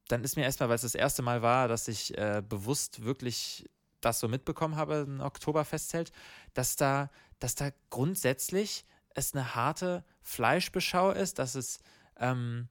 [0.09, 3.69] dann ist mir erstmal, weil es das erste Mal war, dass ich äh, bewusst wirklich
[4.01, 6.13] das so mitbekommen habe, ein Oktoberfestzelt,
[6.55, 11.81] dass da, dass da grundsätzlich es eine harte Fleischbeschau ist, dass es,
[12.19, 12.69] ähm,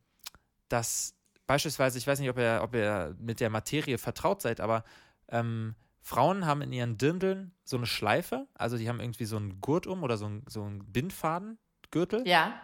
[0.69, 4.85] dass beispielsweise, ich weiß nicht, ob ihr, ob ihr mit der Materie vertraut seid, aber
[5.27, 9.59] ähm, Frauen haben in ihren Dirndeln so eine Schleife, also die haben irgendwie so einen
[9.59, 12.61] Gurt um oder so einen, so einen Bindfadengürtel, Ja.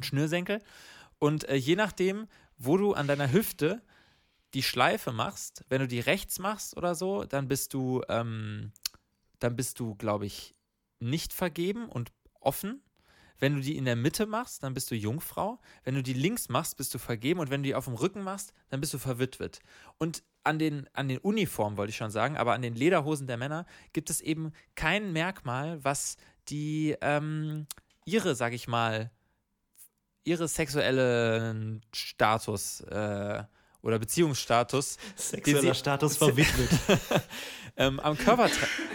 [0.00, 0.60] Schnürsenkel.
[1.18, 2.26] Und äh, je nachdem,
[2.58, 3.82] wo du an deiner Hüfte
[4.54, 8.72] die Schleife machst, wenn du die rechts machst oder so, dann bist du, ähm,
[9.40, 10.54] dann bist du, glaube ich,
[11.00, 12.82] nicht vergeben und offen.
[13.38, 15.60] Wenn du die in der Mitte machst, dann bist du Jungfrau.
[15.82, 17.40] Wenn du die links machst, bist du vergeben.
[17.40, 19.60] Und wenn du die auf dem Rücken machst, dann bist du verwitwet.
[19.98, 23.36] Und an den, an den Uniformen, wollte ich schon sagen, aber an den Lederhosen der
[23.36, 26.16] Männer gibt es eben kein Merkmal, was
[26.48, 27.66] die ähm,
[28.04, 29.10] ihre, sag ich mal,
[30.24, 33.42] ihre sexuellen Status äh,
[33.82, 34.96] oder Beziehungsstatus.
[35.14, 36.70] Sexueller Status verwitwet.
[37.76, 38.48] ähm, am, Körper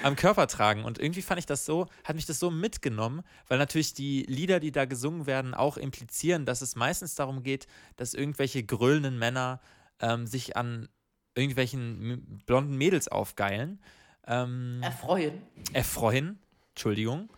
[0.04, 0.84] am Körper tragen.
[0.84, 4.60] Und irgendwie fand ich das so, hat mich das so mitgenommen, weil natürlich die Lieder,
[4.60, 9.62] die da gesungen werden, auch implizieren, dass es meistens darum geht, dass irgendwelche gröhlenden Männer
[10.00, 10.90] ähm, sich an
[11.36, 13.80] irgendwelchen blonden Mädels aufgeilen.
[14.26, 15.42] Ähm, erfreuen.
[15.74, 16.40] Erfreuen,
[16.72, 17.32] Entschuldigung.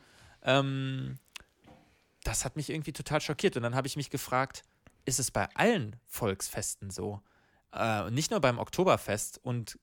[0.44, 1.18] Ähm,
[2.24, 3.58] das hat mich irgendwie total schockiert.
[3.58, 4.64] Und dann habe ich mich gefragt,
[5.06, 7.22] ist es bei allen Volksfesten so?
[7.74, 9.80] Äh, nicht nur beim Oktoberfest und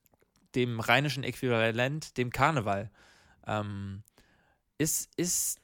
[0.55, 2.89] dem rheinischen Äquivalent, dem Karneval.
[3.45, 4.03] Ähm,
[4.77, 5.59] ist, ist,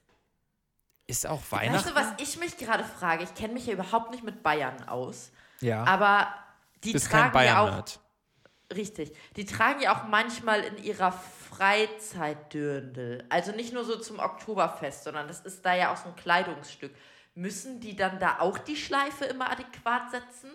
[1.07, 1.85] ist auch Weihnachten.
[1.85, 3.23] Weißt du, was ich mich gerade frage?
[3.23, 5.31] Ich kenne mich ja überhaupt nicht mit Bayern aus.
[5.61, 5.83] Ja.
[5.85, 6.27] Aber
[6.83, 7.71] die Bist tragen kein Bayern ja auch.
[7.71, 7.99] Nerd.
[8.73, 9.11] Richtig.
[9.35, 13.23] Die tragen ja auch manchmal in ihrer Freizeit Dirndl.
[13.29, 16.91] Also nicht nur so zum Oktoberfest, sondern das ist da ja auch so ein Kleidungsstück.
[17.35, 20.49] Müssen die dann da auch die Schleife immer adäquat setzen?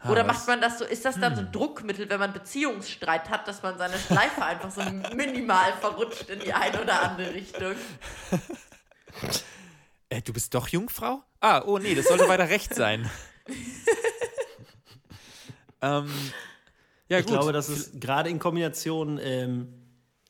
[0.00, 3.28] Ah, Oder macht man das so, ist das dann so ein Druckmittel, wenn man Beziehungsstreit
[3.30, 4.80] hat, dass man seine Schleife einfach so
[5.14, 7.74] minimal verrutscht in die eine oder andere Richtung?
[10.10, 11.22] Äh, du bist doch Jungfrau?
[11.40, 13.10] Ah, oh nee, das sollte weiter rechts sein.
[15.82, 16.10] ähm,
[17.08, 17.34] ja, ich gut.
[17.34, 19.68] glaube, das ist gerade in Kombination, ähm,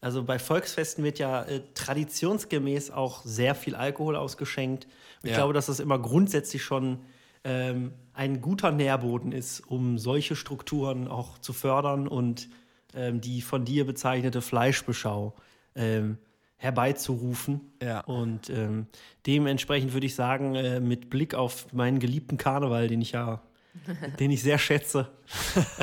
[0.01, 4.87] also bei Volksfesten wird ja äh, traditionsgemäß auch sehr viel Alkohol ausgeschenkt.
[5.23, 5.37] Ich Ja.
[5.38, 7.01] glaube, dass das immer grundsätzlich schon
[7.45, 12.49] ähm, ein guter Nährboden ist, um solche Strukturen auch zu fördern und
[12.95, 15.35] ähm, die von dir bezeichnete Fleischbeschau
[15.75, 16.19] ähm,
[16.57, 17.61] herbeizurufen.
[17.83, 18.01] Ja.
[18.01, 18.87] Und ähm,
[19.27, 23.43] dementsprechend würde ich sagen, äh, mit Blick auf meinen geliebten Karneval, den ich ja,
[24.21, 25.09] den ich sehr schätze,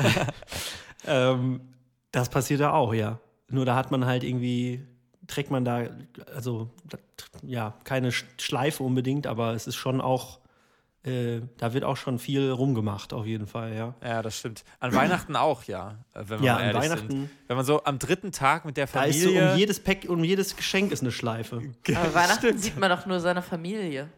[1.06, 1.60] ähm,
[2.12, 3.18] das passiert da auch, ja.
[3.48, 4.82] Nur da hat man halt irgendwie,
[5.26, 5.84] trägt man da,
[6.34, 6.70] also
[7.42, 10.40] ja, keine Sch- Schleife unbedingt, aber es ist schon auch,
[11.04, 13.94] äh, da wird auch schon viel rumgemacht, auf jeden Fall, ja.
[14.02, 14.64] Ja, das stimmt.
[14.80, 15.98] An Weihnachten auch, ja.
[16.14, 17.30] äh, Wenn wir Ja, an Weihnachten- Sind.
[17.46, 19.52] Wenn man so am dritten Tag mit der Da ist so Familie.
[19.52, 21.62] um jedes Pack, um jedes Geschenk ist eine Schleife.
[21.94, 24.08] Aber Weihnachten sieht man doch nur seine Familie.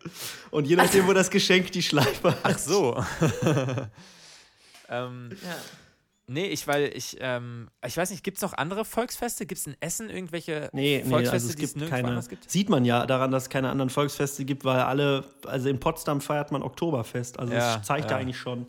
[0.51, 2.38] Und je nachdem, wo das Geschenk die Schleife hat.
[2.44, 2.96] Ach so.
[4.88, 5.57] ähm, Ja.
[6.29, 9.47] Nee, ich, weil ich, ähm, ich weiß nicht, gibt es noch andere Volksfeste?
[9.47, 12.09] Gibt es in Essen irgendwelche Nee, nee, Volksfeste, also es die es gibt nirgendwo keine.
[12.09, 12.51] anders gibt?
[12.51, 16.21] Sieht man ja daran, dass es keine anderen Volksfeste gibt, weil alle, also in Potsdam
[16.21, 17.38] feiert man Oktoberfest.
[17.38, 18.23] Also Ja, das zeigt ja, ja.
[18.23, 18.67] eigentlich schon.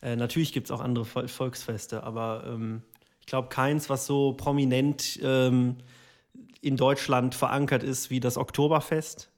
[0.00, 2.82] Äh, natürlich gibt es auch andere Vol Volksfeste, aber ähm,
[3.20, 5.76] ich glaube keins, was so prominent ähm,
[6.60, 9.30] in Deutschland verankert ist wie das Oktoberfest.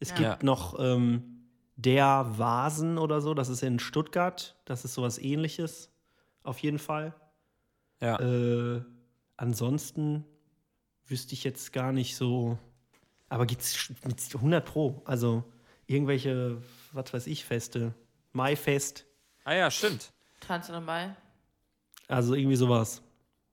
[0.00, 0.14] Es Ja.
[0.16, 4.56] gibt noch ähm, der Vasen oder so, das ist in Stuttgart.
[4.64, 5.90] Das ist sowas ähnliches,
[6.46, 7.14] auf jeden Fall.
[8.00, 8.18] Ja.
[8.20, 8.82] Äh,
[9.36, 10.24] ansonsten
[11.06, 12.58] wüsste ich jetzt gar nicht so.
[13.28, 13.90] Aber gibt es
[14.34, 15.02] 100 Pro?
[15.04, 15.44] Also
[15.86, 17.94] irgendwelche, was weiß ich, Feste.
[18.32, 19.06] Maifest.
[19.44, 20.12] ah ja, stimmt.
[20.40, 21.16] Tanz dabei?
[22.08, 23.02] Also irgendwie sowas.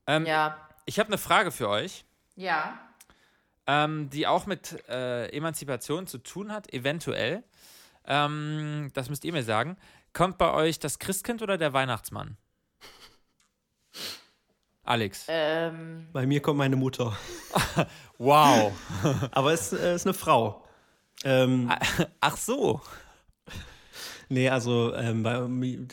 [0.08, 0.58] Ähm, Ja.
[0.86, 2.04] Ich habe eine Frage für euch,
[2.36, 2.78] Ja.
[3.68, 7.44] ähm, die auch mit äh, Emanzipation zu tun hat, eventuell.
[8.06, 9.78] Ähm, das müsst ihr mir sagen.
[10.12, 12.36] Kommt bei euch das Christkind oder der Weihnachtsmann?
[14.84, 15.26] Alex.
[15.30, 17.18] Ähm, Bei mir kommt meine Mutter.
[18.20, 18.72] Wow.
[19.32, 20.64] Aber es äh, ist eine Frau.
[21.26, 21.70] Ähm,
[22.22, 22.80] Ach so.
[24.30, 25.42] nee, also ähm, bei,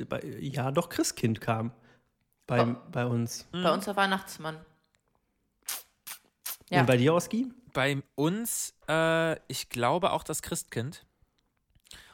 [0.05, 1.73] bei, ja, doch Christkind kam
[2.47, 2.77] bei, Oh.
[2.93, 3.49] bei uns.
[3.53, 4.59] bei uns der Weihnachtsmann.
[6.69, 6.81] Ja.
[6.81, 7.49] Und bei dir, Oski?
[7.73, 11.05] Bei uns, äh, ich glaube auch das Christkind.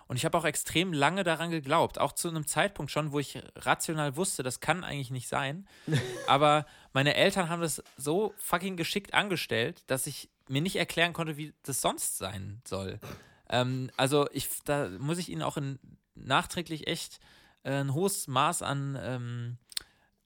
[0.08, 3.42] Und ich habe auch extrem lange daran geglaubt, auch zu einem Zeitpunkt schon, wo ich
[3.56, 5.66] rational wusste, das kann eigentlich nicht sein.
[6.26, 11.36] Aber meine Eltern haben das so fucking geschickt angestellt, dass ich mir nicht erklären konnte,
[11.36, 13.00] wie das sonst sein soll.
[13.48, 15.78] Ähm, also ich, da muss ich ihnen auch in,
[16.14, 17.18] nachträglich echt
[17.64, 19.58] äh, ein hohes Maß an ähm,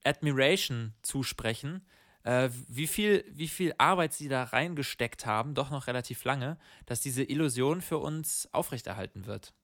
[0.05, 1.87] Admiration zusprechen,
[2.23, 7.01] äh, wie, viel, wie viel Arbeit sie da reingesteckt haben, doch noch relativ lange, dass
[7.01, 9.55] diese Illusion für uns aufrechterhalten wird.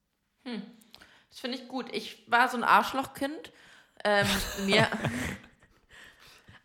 [1.30, 1.86] Das finde ich gut.
[1.92, 3.52] Ich war so ein Arschlochkind.
[4.04, 4.26] Ähm,
[4.66, 4.88] mir.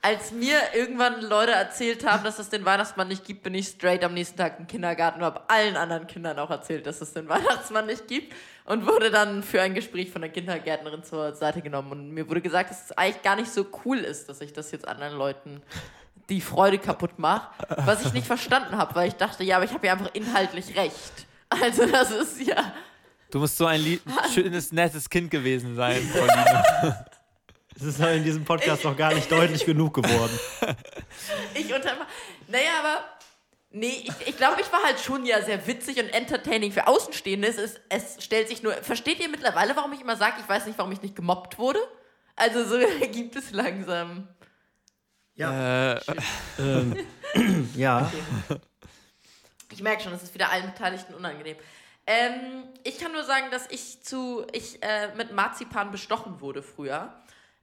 [0.01, 4.03] als mir irgendwann Leute erzählt haben, dass es den Weihnachtsmann nicht gibt, bin ich straight
[4.03, 7.29] am nächsten Tag im Kindergarten und habe allen anderen Kindern auch erzählt, dass es den
[7.29, 8.33] Weihnachtsmann nicht gibt
[8.65, 11.91] und wurde dann für ein Gespräch von der Kindergärtnerin zur Seite genommen.
[11.91, 14.71] Und mir wurde gesagt, dass es eigentlich gar nicht so cool ist, dass ich das
[14.71, 15.61] jetzt anderen Leuten
[16.29, 17.51] die Freude kaputt mache,
[17.85, 20.75] was ich nicht verstanden habe, weil ich dachte, ja, aber ich habe ja einfach inhaltlich
[20.77, 21.27] recht.
[21.49, 22.73] Also das ist ja...
[23.31, 23.99] Du musst so ein
[24.33, 27.05] schönes, nettes Kind gewesen sein, Pauline.
[27.73, 30.37] Es ist halt in diesem Podcast noch gar nicht deutlich genug geworden.
[31.55, 31.93] Ich unter.
[32.47, 33.03] Naja, aber.
[33.71, 37.47] Nee, ich, ich glaube, ich war halt schon ja sehr witzig und entertaining für Außenstehende.
[37.47, 38.73] Es, ist, es stellt sich nur.
[38.73, 41.79] Versteht ihr mittlerweile, warum ich immer sage, ich weiß nicht, warum ich nicht gemobbt wurde?
[42.35, 42.77] Also so
[43.11, 44.27] gibt es langsam.
[45.33, 45.93] Ja.
[45.93, 46.01] Äh,
[46.59, 47.07] ähm,
[47.75, 48.11] ja.
[48.47, 48.61] Okay.
[49.71, 51.55] Ich merke schon, es ist wieder allen Beteiligten unangenehm.
[52.07, 57.13] Ähm, ich kann nur sagen, dass ich zu ich äh, mit Marzipan bestochen wurde früher.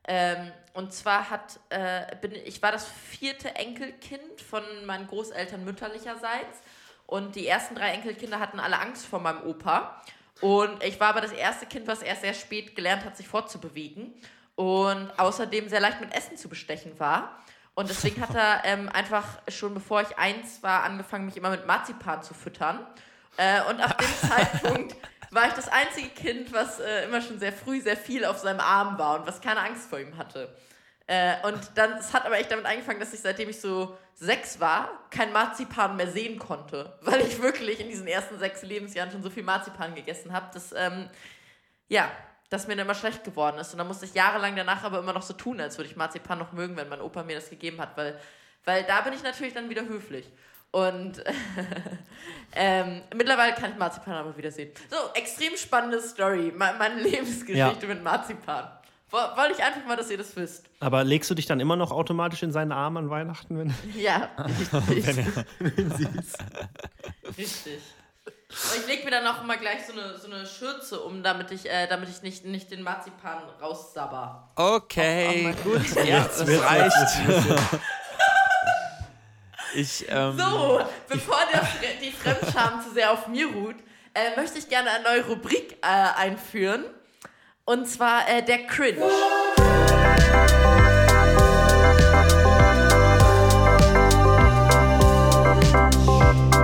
[0.07, 6.63] Ähm, und zwar hat, äh, bin, ich war das vierte Enkelkind von meinen Großeltern mütterlicherseits.
[7.07, 10.03] Und die ersten drei Enkelkinder hatten alle Angst vor meinem Opa.
[10.41, 14.15] Und ich war aber das erste Kind, was erst sehr spät gelernt hat, sich fortzubewegen.
[14.55, 17.39] Und außerdem sehr leicht mit Essen zu bestechen war.
[17.75, 21.67] Und deswegen hat er ähm, einfach schon bevor ich eins war, angefangen, mich immer mit
[21.67, 22.85] Marzipan zu füttern.
[23.39, 24.97] Äh, und ab dem Zeitpunkt
[25.31, 28.61] war ich das einzige Kind, was äh, immer schon sehr früh sehr viel auf seinem
[28.61, 30.55] Arm war und was keine Angst vor ihm hatte.
[31.07, 34.61] Äh, und dann, es hat aber echt damit angefangen, dass ich seitdem ich so sechs
[34.61, 39.23] war, kein Marzipan mehr sehen konnte, weil ich wirklich in diesen ersten sechs Lebensjahren schon
[39.23, 41.09] so viel Marzipan gegessen habe, dass, ähm,
[41.87, 42.11] ja,
[42.51, 43.73] dass mir dann immer schlecht geworden ist.
[43.73, 46.39] Und dann musste ich jahrelang danach aber immer noch so tun, als würde ich Marzipan
[46.39, 48.19] noch mögen, wenn mein Opa mir das gegeben hat, weil,
[48.65, 50.29] weil da bin ich natürlich dann wieder höflich.
[50.71, 51.23] Und
[52.55, 54.71] ähm, mittlerweile kann ich Marzipan aber wieder sehen.
[54.91, 56.53] So, extrem spannende Story.
[56.55, 57.95] Meine Lebensgeschichte ja.
[57.95, 58.69] mit Marzipan.
[59.11, 60.67] Wollte ich einfach mal, dass ihr das wisst.
[60.81, 63.59] Aber legst du dich dann immer noch automatisch in seinen Arm an Weihnachten?
[63.59, 64.29] Wenn ja,
[64.91, 65.17] richtig.
[65.59, 65.75] wenn
[67.39, 67.81] richtig.
[68.51, 71.51] Und ich lege mir dann auch immer gleich so eine, so eine Schürze um, damit
[71.51, 74.51] ich, äh, damit ich nicht, nicht den Marzipan raussabber.
[74.57, 76.07] Okay, auf, auf gut.
[76.07, 77.81] Ja, das reicht.
[79.79, 81.63] Ich, ähm, so, bevor der,
[82.03, 83.77] die Fremdscham zu sehr auf mir ruht,
[84.13, 85.87] äh, möchte ich gerne eine neue Rubrik äh,
[86.17, 86.85] einführen.
[87.65, 88.99] Und zwar äh, der Cringe.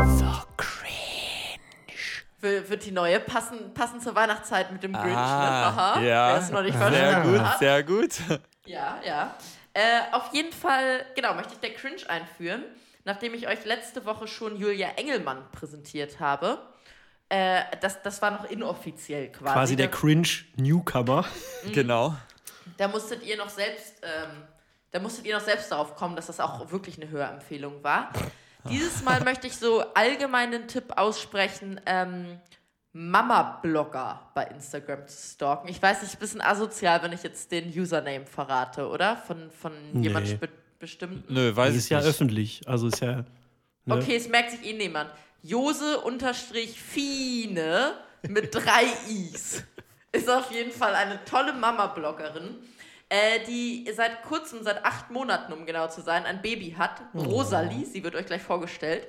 [0.08, 1.60] So cringe.
[2.40, 5.06] Wird die neue passen, passen zur Weihnachtszeit mit dem Grinch.
[5.06, 5.16] Ne?
[5.16, 6.08] Ah, ne?
[6.08, 7.58] Ja, noch nicht sehr gut, hat.
[7.60, 8.10] sehr gut.
[8.66, 9.36] Ja, ja.
[9.72, 12.64] Äh, auf jeden Fall, genau, möchte ich der Cringe einführen
[13.04, 16.58] nachdem ich euch letzte Woche schon Julia Engelmann präsentiert habe.
[17.28, 19.52] Äh, das, das war noch inoffiziell quasi.
[19.52, 21.24] Quasi der Cringe-Newcomer.
[21.64, 21.72] Mhm.
[21.72, 22.14] Genau.
[22.76, 24.42] Da musstet ihr noch selbst, ähm,
[24.90, 28.10] da musstet ihr noch selbst darauf kommen, dass das auch wirklich eine Hörempfehlung war.
[28.68, 32.40] Dieses Mal möchte ich so allgemeinen Tipp aussprechen, ähm,
[32.92, 35.68] Mama-Blogger bei Instagram zu stalken.
[35.68, 39.16] Ich weiß nicht, ein bisschen asozial, wenn ich jetzt den Username verrate, oder?
[39.16, 40.04] Von, von nee.
[40.04, 40.28] jemand
[40.84, 41.30] bestimmt.
[41.30, 42.60] Nö, weiß ich ist ja öffentlich.
[42.66, 43.24] Also ist ja.
[43.86, 43.94] Ne?
[43.96, 45.10] Okay, es merkt sich eh niemand.
[45.42, 47.94] Jose unterstrich Fine
[48.28, 49.62] mit drei Is.
[50.12, 52.56] Ist auf jeden Fall eine tolle Mama-Bloggerin,
[53.08, 57.02] äh, die seit kurzem, seit acht Monaten, um genau zu sein, ein Baby hat.
[57.14, 57.20] Oh.
[57.20, 59.06] Rosalie, sie wird euch gleich vorgestellt.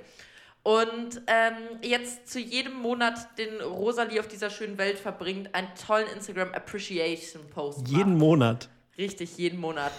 [0.64, 6.08] Und ähm, jetzt zu jedem Monat, den Rosalie auf dieser schönen Welt verbringt, einen tollen
[6.16, 7.88] Instagram Appreciation Post.
[7.88, 8.20] Jeden macht.
[8.20, 8.70] Monat.
[8.98, 9.92] Richtig, jeden Monat.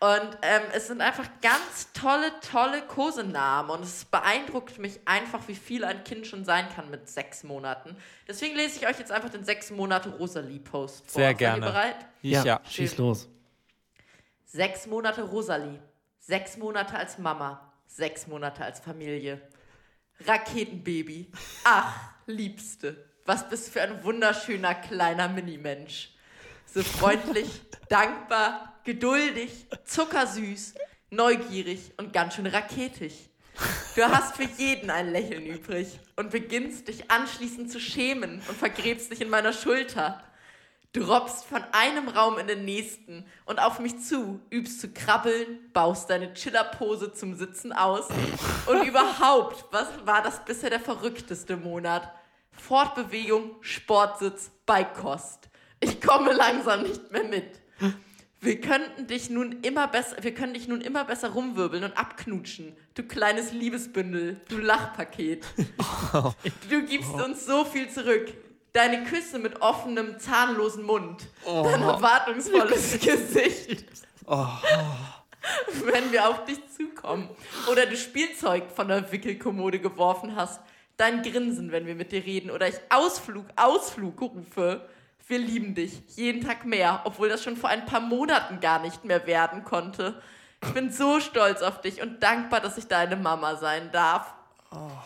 [0.00, 3.70] Und ähm, es sind einfach ganz tolle, tolle Kosenamen.
[3.70, 7.96] Und es beeindruckt mich einfach, wie viel ein Kind schon sein kann mit sechs Monaten.
[8.28, 11.20] Deswegen lese ich euch jetzt einfach den sechs Monate Rosalie-Post vor.
[11.20, 11.62] Sehr gerne.
[11.62, 12.06] Seid ihr bereit?
[12.22, 12.60] Ja, ja.
[12.64, 13.28] schieß los.
[14.44, 15.80] Sechs Monate Rosalie.
[16.20, 17.72] Sechs Monate als Mama.
[17.88, 19.40] Sechs Monate als Familie.
[20.24, 21.32] Raketenbaby.
[21.64, 21.94] Ach,
[22.26, 23.04] Liebste.
[23.24, 26.14] Was bist du für ein wunderschöner kleiner Minimensch.
[26.66, 30.74] So freundlich, dankbar, geduldig, zuckersüß,
[31.10, 33.30] neugierig und ganz schön raketig.
[33.96, 39.10] Du hast für jeden ein Lächeln übrig und beginnst dich anschließend zu schämen und vergräbst
[39.10, 40.22] dich in meiner Schulter.
[40.92, 45.70] Du robbst von einem Raum in den nächsten und auf mich zu, übst zu krabbeln,
[45.72, 48.08] baust deine Chillerpose zum Sitzen aus.
[48.66, 52.10] Und überhaupt, was war das bisher der verrückteste Monat?
[52.52, 55.50] Fortbewegung, Sportsitz, Beikost.
[55.80, 57.60] Ich komme langsam nicht mehr mit.
[58.40, 62.76] Wir könnten dich nun immer besser, wir können dich nun immer besser rumwirbeln und abknutschen.
[62.94, 65.44] Du kleines Liebesbündel, du Lachpaket.
[66.12, 66.32] Oh.
[66.70, 67.24] Du gibst oh.
[67.24, 68.32] uns so viel zurück.
[68.72, 71.26] Deine Küsse mit offenem, zahnlosen Mund.
[71.44, 71.62] Oh.
[71.64, 73.84] Dein erwartungsvolles Gesicht.
[74.26, 74.46] Oh.
[75.84, 77.28] wenn wir auf dich zukommen.
[77.70, 80.60] Oder du Spielzeug von der Wickelkommode geworfen hast.
[80.96, 82.50] Dein Grinsen, wenn wir mit dir reden.
[82.50, 84.88] Oder ich Ausflug, Ausflug rufe.
[85.28, 86.02] Wir lieben dich.
[86.16, 87.02] Jeden Tag mehr.
[87.04, 90.20] Obwohl das schon vor ein paar Monaten gar nicht mehr werden konnte.
[90.64, 94.34] Ich bin so stolz auf dich und dankbar, dass ich deine Mama sein darf.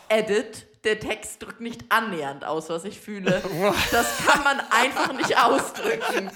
[0.08, 0.66] Edit.
[0.84, 3.40] Der Text drückt nicht annähernd aus, was ich fühle.
[3.92, 6.28] Das kann man einfach nicht ausdrücken.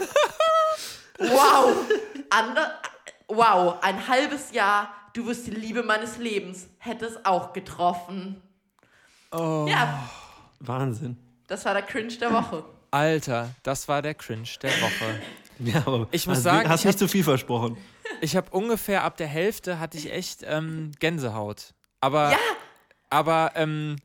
[1.18, 1.75] Wow.
[2.31, 2.79] Ander
[3.29, 8.42] wow, ein halbes Jahr, du wirst die Liebe meines Lebens, hätte es auch getroffen.
[9.33, 10.09] Ja,
[10.61, 11.18] Wahnsinn.
[11.46, 12.64] das war der Cringe der Woche.
[12.96, 15.20] Alter, das war der Cringe der Woche.
[15.59, 17.78] Ja, aber Ich muss also, sagen, hast ich nicht zu viel versprochen.
[18.20, 21.72] Ich habe ungefähr ab der Hälfte hatte ich echt ähm, Gänsehaut.
[22.02, 22.38] Aber, Ja.
[23.09, 23.96] aber ähm,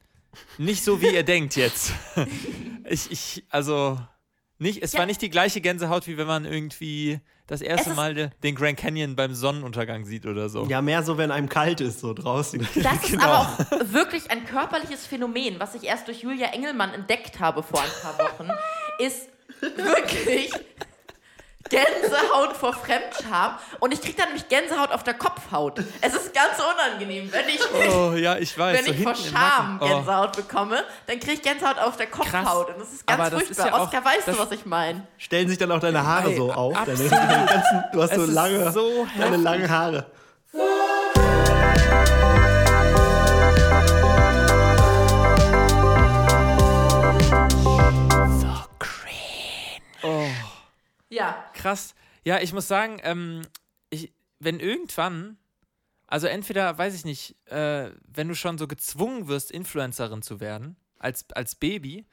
[0.58, 1.92] nicht so, wie ihr denkt jetzt.
[2.90, 4.00] Ich, ich, also,
[4.62, 5.00] nicht, es Ja.
[5.00, 8.56] war nicht die gleiche Gänsehaut, wie wenn man irgendwie das erste ist- Mal de, den
[8.56, 10.66] Grand Canyon beim Sonnenuntergang sieht oder so.
[10.68, 12.66] Ja, mehr so, wenn einem kalt ist, so draußen.
[12.76, 13.24] Das ist Genau.
[13.24, 17.82] aber auch wirklich ein körperliches Phänomen, was ich erst durch Julia Engelmann entdeckt habe vor
[17.82, 18.50] ein paar Wochen,
[19.00, 19.28] ist
[19.60, 20.52] wirklich
[21.70, 23.58] Gänsehaut vor Fremdscham.
[23.80, 25.80] Und ich kriege dann nämlich Gänsehaut auf der Kopfhaut.
[26.02, 27.60] Es ist ganz unangenehm, wenn ich,
[27.94, 28.78] Oh, ja, ich weiß.
[28.78, 29.80] wenn so ich vor Scham.
[29.82, 29.86] Oh.
[29.88, 32.70] Gänsehaut bekomme, dann kriege ich Gänsehaut auf der Kopfhaut.
[32.70, 33.68] Und das ist ganz Aber furchtbar.
[33.68, 35.08] ja Oscar, weißt du, was ich meine?
[35.18, 36.74] Stellen sich dann auch deine Haare Ey, so auf.
[36.86, 40.06] Deine, ganzen, du hast Es so lange, so deine langen Haare.
[51.62, 51.96] Krass.
[52.24, 53.42] Ja, ich muss sagen, ähm,
[53.90, 55.38] ich, wenn irgendwann,
[56.08, 60.76] also entweder, weiß ich nicht, äh, wenn du schon so gezwungen wirst, Influencerin zu werden,
[60.98, 62.06] als, als Baby,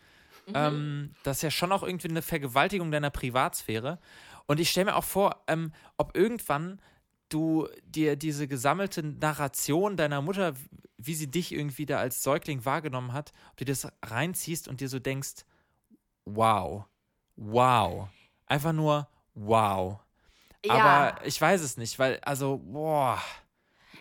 [0.54, 3.98] ähm, das ist ja schon auch irgendwie eine Vergewaltigung deiner Privatsphäre.
[4.46, 6.80] Und ich stelle mir auch vor, ähm, ob irgendwann
[7.28, 10.54] du dir diese gesammelte Narration deiner Mutter,
[10.96, 14.88] wie sie dich irgendwie da als Säugling wahrgenommen hat, ob du das reinziehst und dir
[14.88, 15.44] so denkst,
[16.24, 16.84] wow,
[17.36, 18.08] wow.
[18.46, 19.06] Einfach nur
[19.46, 19.98] wow.
[20.64, 20.74] Ja.
[20.74, 23.18] Aber ich weiß es nicht, weil, also, boah.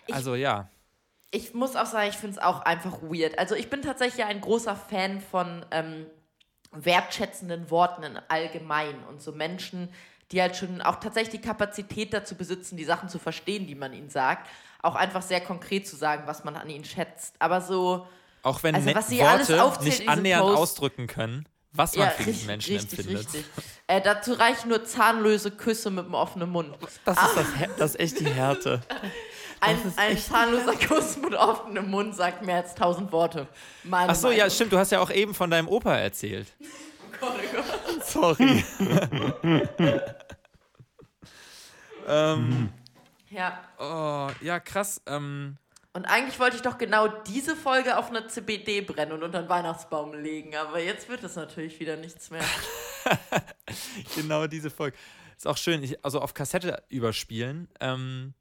[0.06, 0.68] Ich- Also, ja.
[1.30, 3.38] Ich muss auch sagen, ich finde es auch einfach weird.
[3.38, 6.06] Also ich bin tatsächlich ein großer Fan von ähm,
[6.72, 9.88] wertschätzenden Worten in allgemein und so Menschen,
[10.32, 13.92] die halt schon auch tatsächlich die Kapazität dazu besitzen, die Sachen zu verstehen, die man
[13.92, 14.48] ihnen sagt,
[14.82, 17.34] auch einfach sehr konkret zu sagen, was man an ihnen schätzt.
[17.40, 18.06] Aber so,
[18.42, 21.94] Auch wenn Also, ne- was sie alles Worte aufzählt nicht annähernd Post- ausdrücken können, was
[21.96, 23.26] man ja, für diesen Menschen richtig, empfindet.
[23.26, 23.44] richtig.
[23.86, 26.74] Äh, dazu reichen nur zahnlose Küsse mit dem offenen Mund.
[27.04, 28.80] Das ist, das, Her- das ist echt die Härte.
[29.60, 33.48] Ein, ein zahnloser Kuss mit offenem Mund sagt mehr als tausend Worte.
[33.82, 34.50] Meine Ach so, ja, Meinung.
[34.54, 34.72] stimmt.
[34.72, 36.46] Du hast ja auch eben von deinem Opa erzählt.
[37.20, 38.04] Gott, oh Gott.
[38.06, 38.64] Sorry.
[42.06, 42.68] ähm,
[43.30, 43.60] Ja.
[43.78, 45.00] oh, ja, krass.
[45.06, 45.56] Ähm,
[45.98, 49.48] Und eigentlich wollte ich doch genau diese Folge auf einer CBD brennen und unter den
[49.48, 52.44] Weihnachtsbaum legen, aber jetzt wird es natürlich wieder nichts mehr.
[54.14, 54.96] genau diese Folge.
[55.36, 55.82] Ist auch schön.
[55.82, 57.66] Ich, also auf Kassette überspielen.
[57.80, 58.32] Ähm,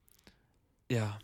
[0.91, 1.17] ja.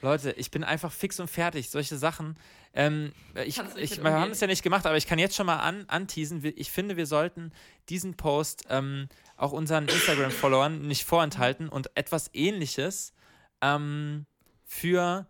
[0.00, 1.70] Leute, ich bin einfach fix und fertig.
[1.70, 2.36] Solche Sachen.
[2.74, 3.12] Ähm,
[3.46, 5.84] ich, ich, wir haben es ja nicht gemacht, aber ich kann jetzt schon mal an,
[5.86, 6.42] anteasen.
[6.56, 7.52] Ich finde, wir sollten
[7.88, 13.12] diesen Post ähm, auch unseren Instagram-Followern nicht vorenthalten und etwas ähnliches
[13.60, 14.26] ähm,
[14.64, 15.28] für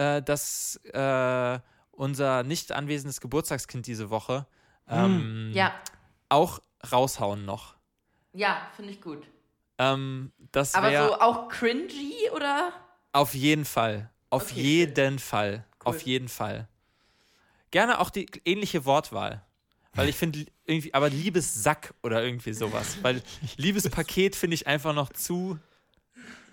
[0.00, 1.58] äh, das äh,
[1.92, 4.46] unser nicht anwesendes Geburtstagskind diese Woche
[4.88, 5.74] ähm, Ja,
[6.28, 6.60] auch
[6.90, 7.76] raushauen noch.
[8.32, 9.26] ja, finde ich gut.
[9.78, 12.72] Ähm, das Aber so auch cringy oder?
[13.12, 14.10] auf jeden Fall.
[14.30, 15.66] Auf Okay, jeden Fall.
[15.84, 15.94] Cool.
[15.94, 16.68] Auf jeden Fall.
[17.70, 19.44] Gerne auch die ähnliche Wortwahl.
[19.94, 22.98] Weil ich finde irgendwie, aber Liebessack oder irgendwie sowas.
[23.02, 23.22] Weil
[23.56, 25.58] Liebespaket finde ich einfach noch zu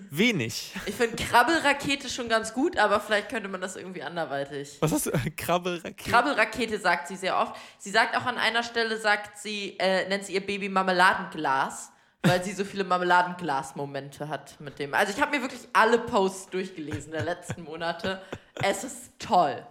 [0.09, 0.73] wenig.
[0.85, 4.77] Ich finde Krabbelrakete schon ganz gut, aber vielleicht könnte man das irgendwie anderweitig.
[4.79, 5.11] Was hast du?
[5.37, 6.09] Krabbelrakete?
[6.09, 7.55] Krabbelrakete sagt sie sehr oft.
[7.77, 11.91] Sie sagt auch an einer Stelle, sagt sie, äh, nennt sie ihr Baby Marmeladenglas,
[12.23, 14.93] weil sie so viele Marmeladenglas-Momente hat mit dem.
[14.93, 18.21] Also ich habe mir wirklich alle Posts durchgelesen der letzten Monate.
[18.55, 19.65] Es ist toll.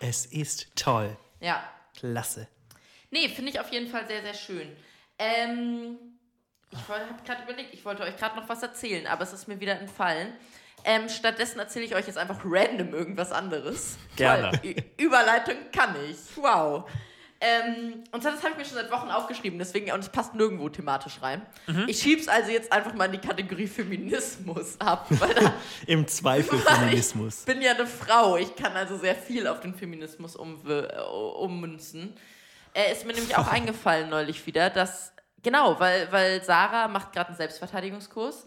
[0.00, 1.16] Es ist toll.
[1.40, 1.62] Ja.
[1.96, 2.48] Klasse.
[3.10, 4.68] Nee, finde ich auf jeden Fall sehr, sehr schön.
[5.18, 5.96] Ähm,
[6.76, 9.60] ich habe gerade überlegt, ich wollte euch gerade noch was erzählen, aber es ist mir
[9.60, 10.32] wieder entfallen.
[10.84, 13.96] Ähm, stattdessen erzähle ich euch jetzt einfach random irgendwas anderes.
[14.14, 14.52] Gerne.
[14.64, 16.16] Ü- Überleitung kann ich.
[16.36, 16.88] Wow.
[17.38, 20.34] Ähm, und zwar, das habe ich mir schon seit Wochen aufgeschrieben, deswegen, und es passt
[20.34, 21.42] nirgendwo thematisch rein.
[21.86, 25.52] Ich schieb's also jetzt einfach mal in die Kategorie Feminismus ab, weil da,
[25.86, 27.40] Im Zweifel Feminismus.
[27.40, 31.02] ich bin ja eine Frau, ich kann also sehr viel auf den Feminismus umw- äh,
[31.38, 32.14] ummünzen.
[32.72, 35.12] Äh, ist mir nämlich auch eingefallen neulich wieder, dass,
[35.46, 38.46] genau, weil, weil Sarah macht gerade einen Selbstverteidigungskurs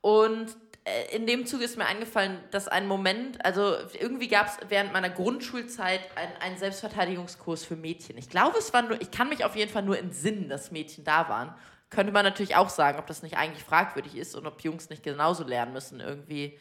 [0.00, 4.58] und äh, in dem Zug ist mir eingefallen, dass ein Moment, also irgendwie gab es
[4.68, 6.02] während meiner Grundschulzeit
[6.40, 8.16] einen Selbstverteidigungskurs für Mädchen.
[8.16, 11.02] Ich glaube, es war nur, ich kann mich auf jeden Fall nur entsinnen, dass Mädchen
[11.02, 11.52] da waren.
[11.90, 15.02] Könnte man natürlich auch sagen, ob das nicht eigentlich fragwürdig ist und ob Jungs nicht
[15.02, 16.56] genauso lernen müssen, irgendwie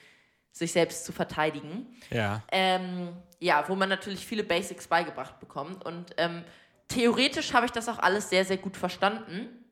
[0.52, 1.96] sich selbst zu verteidigen.
[2.10, 2.42] Ja.
[2.52, 3.10] Ähm,
[3.40, 5.86] ja, wo man natürlich viele Basics beigebracht bekommt.
[5.86, 6.44] Und ähm,
[6.88, 9.64] theoretisch habe ich das auch alles sehr, sehr gut verstanden.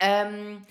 [0.00, 0.66] Ähm,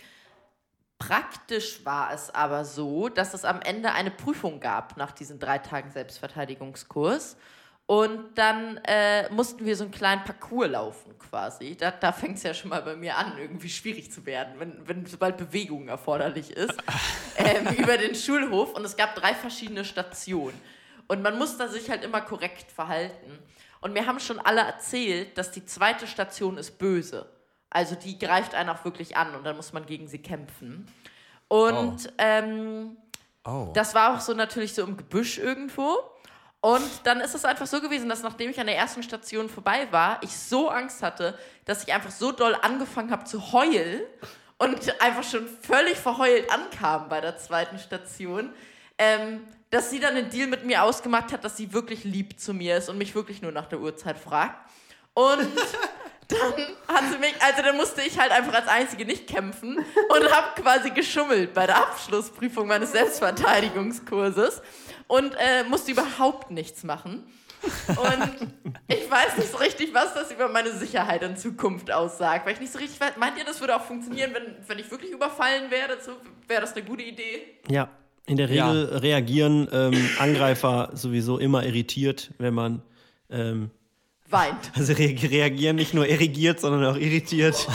[0.97, 5.59] praktisch war es aber so, dass es am Ende eine Prüfung gab nach diesen drei
[5.59, 7.37] Tagen Selbstverteidigungskurs.
[7.85, 11.75] Und dann äh, mussten wir so einen kleinen Parcours laufen quasi.
[11.75, 14.87] Da, da fängt es ja schon mal bei mir an, irgendwie schwierig zu werden, wenn,
[14.87, 16.75] wenn sobald Bewegung erforderlich ist,
[17.37, 18.75] ähm, über den Schulhof.
[18.75, 20.53] Und es gab drei verschiedene Stationen.
[21.07, 23.39] Und man muss da sich halt immer korrekt verhalten.
[23.81, 27.27] Und mir haben schon alle erzählt, dass die zweite Station ist böse.
[27.69, 30.87] Also die greift einen auch wirklich an und dann muss man gegen sie kämpfen.
[31.47, 32.13] Und oh.
[32.17, 32.97] Ähm,
[33.45, 33.71] oh.
[33.73, 35.97] das war auch so natürlich so im Gebüsch irgendwo.
[36.61, 39.87] Und dann ist es einfach so gewesen, dass nachdem ich an der ersten Station vorbei
[39.91, 44.01] war, ich so Angst hatte, dass ich einfach so doll angefangen habe zu heulen
[44.57, 48.51] und einfach schon völlig verheult ankam bei der zweiten Station,
[48.97, 52.53] ähm, dass sie dann einen Deal mit mir ausgemacht hat, dass sie wirklich lieb zu
[52.53, 54.69] mir ist und mich wirklich nur nach der Uhrzeit fragt.
[55.13, 55.47] Und
[56.29, 56.53] dann
[56.87, 60.61] hat sie mich, also dann musste ich halt einfach als Einzige nicht kämpfen und habe
[60.61, 64.61] quasi geschummelt bei der Abschlussprüfung meines Selbstverteidigungskurses
[65.07, 67.23] und äh, musste überhaupt nichts machen.
[67.87, 68.53] Und
[68.87, 72.45] ich weiß nicht so richtig, was das über meine Sicherheit in Zukunft aussagt.
[72.45, 73.17] Weil ich nicht so richtig weiß.
[73.17, 75.97] Meint ihr, das würde auch funktionieren, wenn, wenn ich wirklich überfallen werde?
[76.47, 77.41] Wäre das eine gute Idee?
[77.69, 77.89] Ja,
[78.27, 78.97] in der Regel ja.
[78.99, 82.81] reagieren ähm, Angreifer sowieso immer irritiert, wenn man
[83.29, 83.71] ähm,
[84.29, 84.71] weint.
[84.75, 87.67] Also re reagieren nicht nur irrigiert, sondern auch irritiert.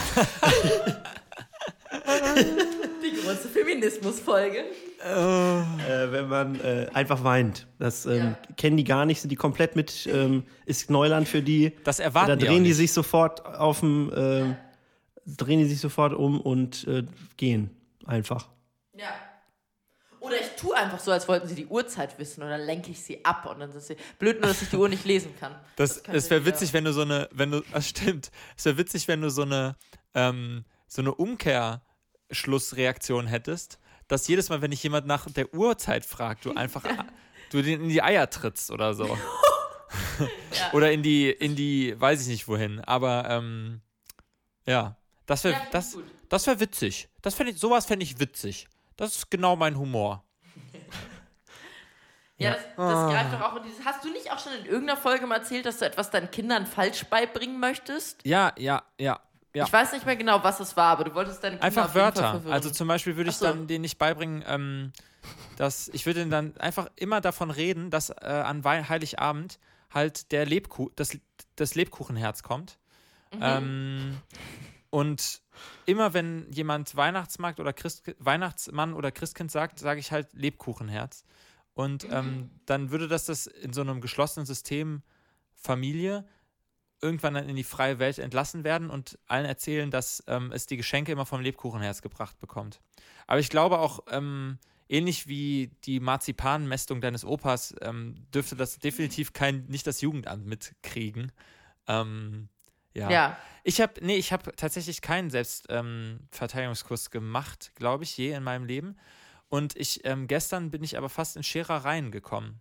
[3.02, 4.64] Die große Feminismus-Folge.
[5.04, 7.66] Äh, wenn man äh, einfach weint.
[7.78, 8.38] Das ähm, ja.
[8.56, 11.72] kennen die gar nicht, sind die komplett mit, ähm, ist Neuland für die.
[11.84, 14.54] Das erwarten Da drehen die, die sich sofort auf dem, äh,
[15.26, 17.04] drehen die sich sofort um und äh,
[17.36, 17.70] gehen.
[18.06, 18.48] Einfach.
[18.96, 19.08] Ja.
[20.24, 23.00] Oder ich tue einfach so, als wollten sie die Uhrzeit wissen und dann lenke ich
[23.00, 25.54] sie ab und dann ist sie blöd nur, dass ich die Uhr nicht lesen kann.
[25.76, 28.78] Das, das, das wäre witzig, wenn du so eine, wenn du, das stimmt, es wäre
[28.78, 29.76] witzig, wenn du so eine,
[30.14, 36.44] ähm, so eine Umkehrschlussreaktion hättest dass jedes Mal, wenn dich jemand nach der Uhrzeit fragt,
[36.44, 36.84] du einfach
[37.50, 39.06] du den in die Eier trittst oder so.
[40.18, 40.72] ja.
[40.72, 42.80] Oder in die, in die, weiß ich nicht wohin.
[42.80, 43.80] Aber ähm,
[44.66, 44.96] ja,
[45.26, 45.96] das wäre ja, das,
[46.28, 47.08] das wär witzig.
[47.22, 48.68] Das ich, sowas fände ich witzig.
[48.96, 50.24] Das ist genau mein Humor.
[52.36, 53.10] Ja, das, das ah.
[53.12, 53.84] greift doch auch in dieses.
[53.84, 56.66] Hast du nicht auch schon in irgendeiner Folge mal erzählt, dass du etwas deinen Kindern
[56.66, 58.26] falsch beibringen möchtest?
[58.26, 59.20] Ja, ja, ja.
[59.54, 59.64] Ja.
[59.66, 62.42] Ich weiß nicht mehr genau, was es war, aber du wolltest deine Kinder Einfach Wörter.
[62.50, 63.46] Also zum Beispiel würde ich so.
[63.46, 64.92] dann denen nicht beibringen, ähm,
[65.56, 69.60] dass ich würde dann einfach immer davon reden, dass äh, an Heiligabend
[69.92, 71.16] halt der Lebku das,
[71.54, 72.78] das Lebkuchenherz kommt.
[73.32, 73.40] Mhm.
[73.42, 74.16] Ähm,
[74.90, 75.40] und
[75.86, 81.24] immer wenn jemand Weihnachtsmarkt oder Christ Weihnachtsmann oder Christkind sagt, sage ich halt Lebkuchenherz.
[81.74, 82.50] Und ähm, mhm.
[82.66, 85.02] dann würde das das in so einem geschlossenen System
[85.54, 86.24] Familie
[87.00, 90.76] irgendwann dann in die freie Welt entlassen werden und allen erzählen, dass ähm, es die
[90.76, 92.80] Geschenke immer vom Lebkuchenherz gebracht bekommt.
[93.26, 99.32] Aber ich glaube auch, ähm, ähnlich wie die Marzipanmästung deines Opas, ähm, dürfte das definitiv
[99.32, 101.32] kein, nicht das Jugendamt mitkriegen.
[101.86, 102.48] Ähm,
[102.94, 103.10] ja.
[103.10, 103.38] ja.
[103.62, 108.96] Ich habe, nee, ich habe tatsächlich keinen Selbstverteidigungskurs gemacht, glaube ich, je in meinem Leben.
[109.48, 112.60] Und ich, ähm, gestern bin ich aber fast in Scherereien gekommen.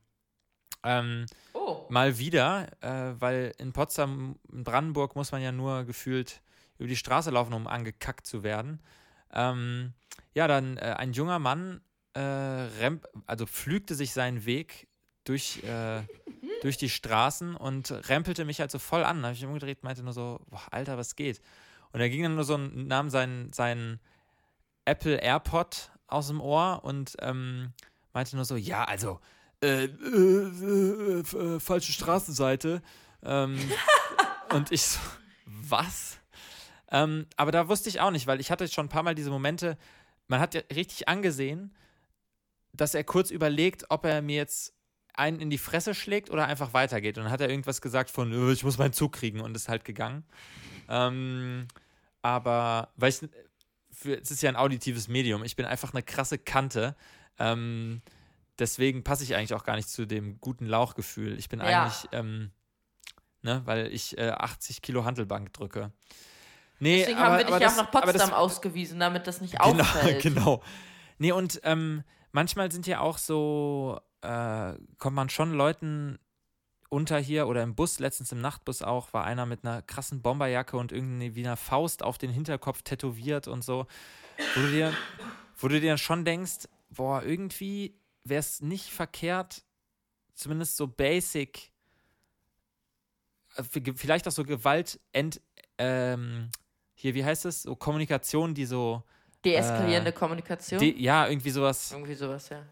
[0.83, 1.85] Ähm, oh.
[1.89, 6.41] Mal wieder, äh, weil in Potsdam, in Brandenburg muss man ja nur gefühlt
[6.77, 8.81] über die Straße laufen, um angekackt zu werden.
[9.33, 9.93] Ähm,
[10.33, 11.81] ja, dann äh, ein junger Mann
[12.15, 12.91] äh,
[13.25, 14.87] also pflügte sich seinen Weg
[15.23, 16.01] durch, äh,
[16.63, 19.21] durch die Straßen und rempelte mich halt so voll an.
[19.21, 21.41] Da habe ich umgedreht, meinte nur so, boah, Alter, was geht?
[21.91, 23.99] Und er ging dann nur so, nahm seinen, seinen
[24.85, 27.73] Apple AirPod aus dem Ohr und ähm,
[28.13, 29.19] meinte nur so, ja, also
[29.61, 32.81] äh, äh, äh, falsche Straßenseite.
[33.23, 33.59] Ähm,
[34.53, 34.99] und ich so,
[35.45, 36.17] was?
[36.91, 39.31] Ähm, aber da wusste ich auch nicht, weil ich hatte schon ein paar Mal diese
[39.31, 39.77] Momente,
[40.29, 41.75] man hat ja richtig angesehen,
[42.71, 44.73] dass er kurz überlegt, ob er mir jetzt
[45.13, 47.17] einen in die Fresse schlägt oder einfach weitergeht.
[47.17, 49.69] Und dann hat er irgendwas gesagt von, äh, ich muss meinen Zug kriegen und ist
[49.69, 50.23] halt gegangen.
[50.89, 51.67] Ähm,
[52.21, 53.19] aber, weil ich,
[53.91, 56.95] für, es ist ja ein auditives Medium, ich bin einfach eine krasse Kante.
[57.37, 58.01] Ähm,
[58.59, 61.37] deswegen passe ich eigentlich auch gar nicht zu dem guten Lauchgefühl.
[61.37, 61.83] Ich bin ja.
[61.83, 62.51] eigentlich, ähm,
[63.41, 65.91] ne, weil ich äh, 80 Kilo Handelbank drücke.
[66.79, 69.57] Nee, Deswegen aber, haben wir dich ja auch nach Potsdam das, ausgewiesen, damit das nicht
[69.59, 70.21] genau, auffällt.
[70.21, 70.63] Genau.
[71.17, 76.17] Nee, und ähm, manchmal sind ja auch so, äh, kommt man schon Leuten
[76.89, 80.77] unter hier oder im Bus, letztens im Nachtbus auch, war einer mit einer krassen Bomberjacke
[80.77, 83.87] und irgendwie wie einer Faust auf den Hinterkopf tätowiert und so,
[84.55, 84.93] wo du dir,
[85.57, 89.63] wo du dir schon denkst, boah, irgendwie wäre es nicht verkehrt,
[90.35, 91.71] zumindest so basic,
[93.55, 93.63] äh,
[93.95, 95.41] vielleicht auch so Gewalt, ent,
[95.79, 96.49] ähm,
[96.93, 99.03] hier, wie heißt es, so Kommunikation, die so
[99.43, 100.79] Deeskalierende äh, Kommunikation?
[100.79, 101.91] De ja, irgendwie sowas.
[101.91, 102.63] Irgendwie sowas, ja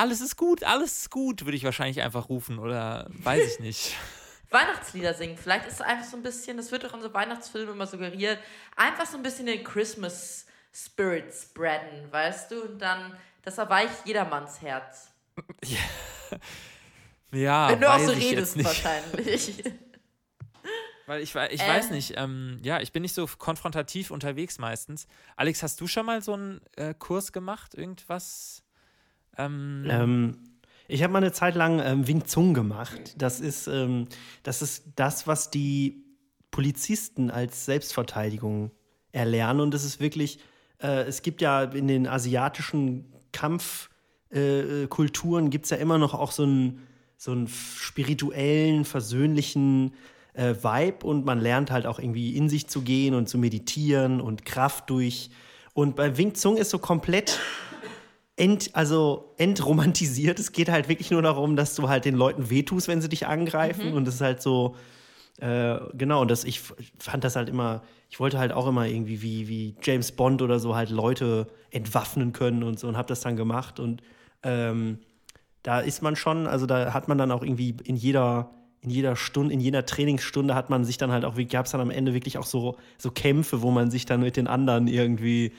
[0.00, 3.96] alles ist gut, alles ist gut, würde ich wahrscheinlich einfach rufen oder weiß ich nicht.
[4.50, 5.36] Weihnachtslieder singen.
[5.36, 8.38] Vielleicht ist es einfach so ein bisschen, das wird doch in so Weihnachtsfilmen immer suggeriert,
[8.76, 12.62] einfach so ein bisschen den Christmas Spirit spreaden, weißt du?
[12.62, 15.10] Und dann, das erweicht jedermanns Herz.
[15.64, 15.78] Ja,
[17.38, 19.62] ja Wenn du auch so redest, wahrscheinlich.
[21.06, 25.06] Weil ich, ich ähm, weiß nicht, ähm, ja, ich bin nicht so konfrontativ unterwegs meistens.
[25.36, 27.74] Alex, hast du schon mal so einen äh, Kurs gemacht?
[27.74, 28.62] Irgendwas?
[29.46, 30.36] Ähm, ähm,
[30.88, 33.14] ich habe mal eine Zeit lang ähm, Wing Zung gemacht.
[33.16, 34.06] Das ist, ähm,
[34.42, 36.04] das ist das, was die
[36.50, 38.72] Polizisten als Selbstverteidigung
[39.12, 39.60] erlernen.
[39.60, 40.40] Und das ist wirklich,
[40.82, 46.32] äh, es gibt ja in den asiatischen Kampfkulturen äh, gibt es ja immer noch auch
[46.32, 46.86] so einen,
[47.16, 49.94] so einen spirituellen, versöhnlichen
[50.34, 54.20] äh, Vibe und man lernt halt auch irgendwie in sich zu gehen und zu meditieren
[54.20, 55.30] und Kraft durch.
[55.72, 57.38] Und bei Wing Zung ist so komplett
[58.40, 60.38] ent, also entromantisiert.
[60.40, 63.26] Es geht halt wirklich nur darum, dass du halt den Leuten wehtust, wenn sie dich
[63.26, 63.90] angreifen.
[63.90, 63.96] Mhm.
[63.96, 64.76] Und das ist halt so,
[65.40, 66.60] äh, genau, und das, ich
[66.98, 70.58] fand das halt immer, ich wollte halt auch immer irgendwie wie, wie James Bond oder
[70.58, 73.78] so halt Leute entwaffnen können und so und habe das dann gemacht.
[73.78, 74.02] Und
[74.42, 74.98] ähm,
[75.62, 79.16] da ist man schon, also da hat man dann auch irgendwie in jeder, in jeder
[79.16, 82.14] Stunde, in jeder Trainingsstunde hat man sich dann halt auch, gab es dann am Ende
[82.14, 85.52] wirklich auch so, so Kämpfe, wo man sich dann mit den anderen irgendwie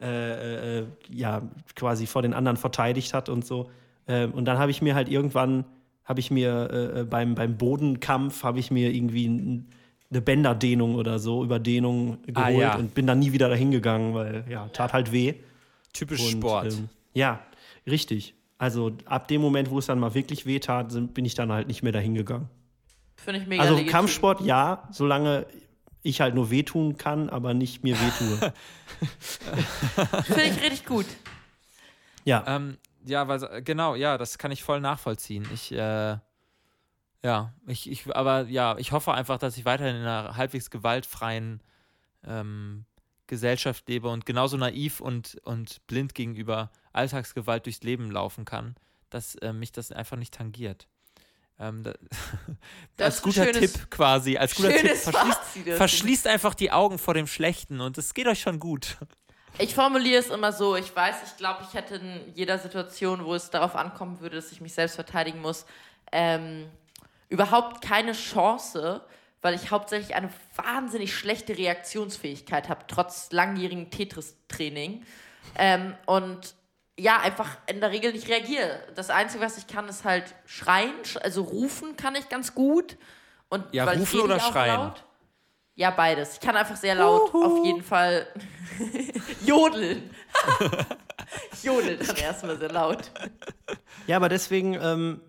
[0.00, 1.42] äh, äh, ja,
[1.74, 3.70] quasi vor den anderen verteidigt hat und so.
[4.06, 5.64] Äh, und dann habe ich mir halt irgendwann,
[6.04, 9.68] habe ich mir äh, äh, beim, beim Bodenkampf, habe ich mir irgendwie ein,
[10.10, 12.76] eine Bänderdehnung oder so, Überdehnung ah, geholt ah, ja.
[12.76, 15.34] und bin dann nie wieder dahin gegangen, weil ja, tat halt weh.
[15.92, 16.72] Typisch und, Sport.
[16.72, 17.40] Ähm, ja,
[17.86, 18.34] richtig.
[18.58, 21.68] Also ab dem Moment, wo es dann mal wirklich weh tat, bin ich dann halt
[21.68, 22.48] nicht mehr dahin gegangen.
[23.16, 23.92] Finde ich mega Also legitim.
[23.92, 25.46] Kampfsport, ja, solange
[26.06, 28.52] ich halt nur wehtun kann, aber nicht mir wehtue.
[30.24, 31.06] Finde ich richtig gut.
[32.24, 32.44] Ja.
[32.46, 35.46] Ähm, ja, weil, genau, ja, das kann ich voll nachvollziehen.
[35.52, 36.18] Ich, äh,
[37.22, 41.62] ja, ich, ich, aber ja, ich hoffe einfach, dass ich weiterhin in einer halbwegs gewaltfreien
[42.24, 42.84] ähm,
[43.26, 48.76] Gesellschaft lebe und genauso naiv und, und blind gegenüber Alltagsgewalt durchs Leben laufen kann,
[49.10, 50.88] dass äh, mich das einfach nicht tangiert.
[51.58, 51.94] Ähm, da,
[53.04, 57.26] als guter schönes, Tipp quasi, als guter Tipp, verschließt, verschließt, einfach die Augen vor dem
[57.26, 58.98] Schlechten und es geht euch schon gut.
[59.58, 63.34] Ich formuliere es immer so, ich weiß, ich glaube, ich hätte in jeder Situation, wo
[63.34, 65.64] es darauf ankommen würde, dass ich mich selbst verteidigen muss,
[66.12, 66.68] ähm,
[67.30, 69.00] überhaupt keine Chance,
[69.40, 75.04] weil ich hauptsächlich eine wahnsinnig schlechte Reaktionsfähigkeit habe, trotz langjährigem Tetris-Training.
[75.56, 76.54] Ähm, und
[76.98, 78.80] ja, einfach in der Regel nicht reagiere.
[78.94, 82.96] Das Einzige, was ich kann, ist halt schreien, also rufen kann ich ganz gut.
[83.48, 84.76] Und ja, weil rufen oder schreien?
[84.76, 85.04] Laut,
[85.74, 86.34] ja, beides.
[86.34, 87.44] Ich kann einfach sehr laut Uhu.
[87.44, 88.26] auf jeden Fall
[89.46, 90.10] jodeln.
[91.62, 93.10] Jodel dann erstmal sehr laut.
[94.06, 95.20] Ja, aber deswegen ähm,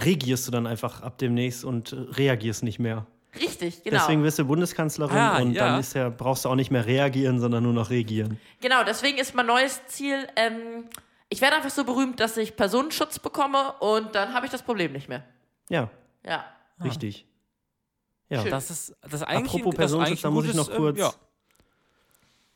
[0.00, 3.06] regierst du dann einfach ab demnächst und äh, reagierst nicht mehr.
[3.36, 3.98] Richtig, genau.
[3.98, 5.68] Deswegen wirst du Bundeskanzlerin ah, und ja.
[5.68, 8.40] dann ist ja, brauchst du auch nicht mehr reagieren, sondern nur noch regieren.
[8.60, 10.84] Genau, deswegen ist mein neues Ziel, ähm,
[11.28, 14.92] ich werde einfach so berühmt, dass ich Personenschutz bekomme und dann habe ich das Problem
[14.92, 15.24] nicht mehr.
[15.68, 15.90] Ja.
[16.24, 16.44] Ja.
[16.82, 17.26] Richtig.
[18.30, 18.42] Ja.
[18.42, 18.50] Schön.
[18.50, 21.12] Das ist das eigentlich Apropos Personenschutz, da muss ich noch kurz, ähm, ja.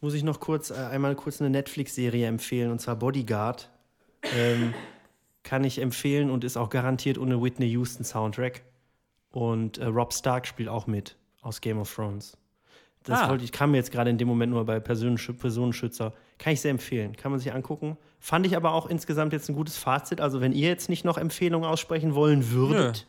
[0.00, 3.70] muss ich noch kurz äh, einmal kurz eine Netflix-Serie empfehlen und zwar Bodyguard.
[4.22, 4.74] ähm,
[5.42, 8.62] kann ich empfehlen und ist auch garantiert ohne Whitney Houston Soundtrack.
[9.32, 12.36] Und äh, Rob Stark spielt auch mit aus Game of Thrones.
[13.04, 13.30] Das ah.
[13.30, 16.12] wollte ich, kam mir jetzt gerade in dem Moment nur bei Personensch Personenschützer.
[16.38, 17.16] Kann ich sehr empfehlen.
[17.16, 17.96] Kann man sich angucken.
[18.20, 20.20] Fand ich aber auch insgesamt jetzt ein gutes Fazit.
[20.20, 23.06] Also, wenn ihr jetzt nicht noch Empfehlungen aussprechen wollen würdet,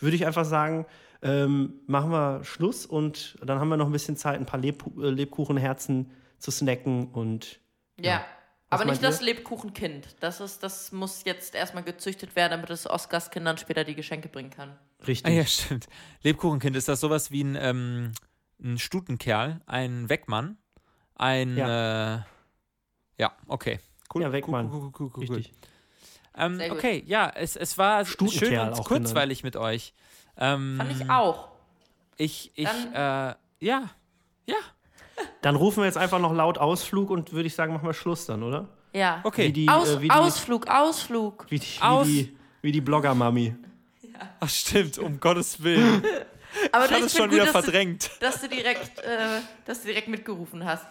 [0.00, 0.06] Nö.
[0.06, 0.86] würde ich einfach sagen,
[1.22, 4.84] ähm, machen wir Schluss und dann haben wir noch ein bisschen Zeit, ein paar Leb
[4.98, 7.60] äh, Lebkuchenherzen zu snacken und.
[7.98, 8.10] Ja.
[8.10, 8.24] ja.
[8.68, 10.16] Aber nicht das Lebkuchenkind.
[10.20, 14.28] Das, ist, das muss jetzt erstmal gezüchtet werden, damit es Oscars Kindern später die Geschenke
[14.28, 14.76] bringen kann.
[15.06, 15.30] Richtig.
[15.30, 15.86] Ah, ja, stimmt.
[16.22, 18.12] Lebkuchenkind, ist das sowas wie ein, ähm,
[18.60, 20.56] ein Stutenkerl, ein Weckmann,
[21.14, 21.56] ein.
[21.56, 22.22] Ja, äh,
[23.18, 23.78] ja okay.
[24.12, 24.22] Cool.
[24.22, 24.70] Ja, Weckmann.
[24.70, 25.52] Cool, cool, cool, Richtig.
[26.36, 29.54] Ähm, okay, ja, es, es war schön und kurzweilig genannt.
[29.54, 29.94] mit euch.
[30.36, 31.48] Ähm, Fand ich auch.
[32.18, 33.90] Ich, ich, Dann, äh, ja,
[34.46, 34.56] ja,
[35.46, 38.26] dann rufen wir jetzt einfach noch laut Ausflug und würde ich sagen, machen wir Schluss
[38.26, 38.66] dann, oder?
[38.92, 39.20] Ja.
[39.24, 39.48] Okay.
[39.48, 41.46] Wie die, Aus, äh, wie die, Ausflug, Ausflug.
[41.48, 43.54] wie die, Aus- wie die, wie die Blogger-Mami.
[44.40, 46.02] Ach, stimmt, um Gottes Willen.
[46.72, 48.10] Aber Ich hatte es schon gut, wieder dass du- verdrängt.
[48.20, 50.84] dass du direkt, äh, dass du direkt mitgerufen hast.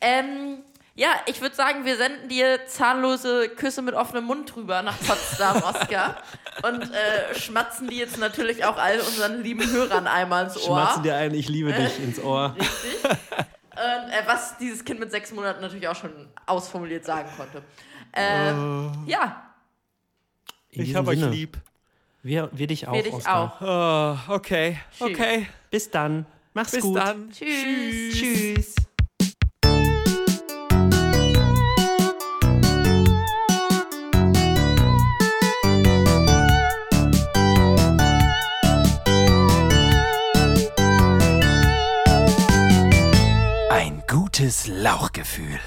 [0.00, 0.58] Ähm,
[0.94, 5.62] ja, ich würde sagen, wir senden dir zahnlose Küsse mit offenem Mund drüber nach Potsdam,
[5.62, 6.16] Oscar.
[6.62, 10.80] Und äh, schmatzen die jetzt natürlich auch all unseren lieben Hörern einmal ins Ohr.
[10.82, 12.54] Schmatzen dir ein, ich liebe dich ins Ohr.
[12.58, 13.18] Richtig.
[13.78, 16.10] Und, äh, was dieses Kind mit sechs Monaten natürlich auch schon
[16.46, 17.62] ausformuliert sagen konnte.
[18.12, 18.50] Äh,
[19.10, 19.44] Ja,
[20.70, 21.56] In Ich habe euch lieb.
[22.22, 23.56] Wir, wir dich auch, wir dich Oskar.
[23.60, 24.26] auch.
[24.30, 25.08] Oh, okay, Tschüss.
[25.08, 25.46] okay.
[25.70, 26.26] Bis dann.
[26.54, 26.96] Mach's Bis gut.
[26.96, 27.30] dann.
[27.30, 28.14] Tschüss.
[28.14, 28.74] Tschüss.
[28.76, 28.86] Ein
[44.38, 45.58] gutes Lauchgefühl.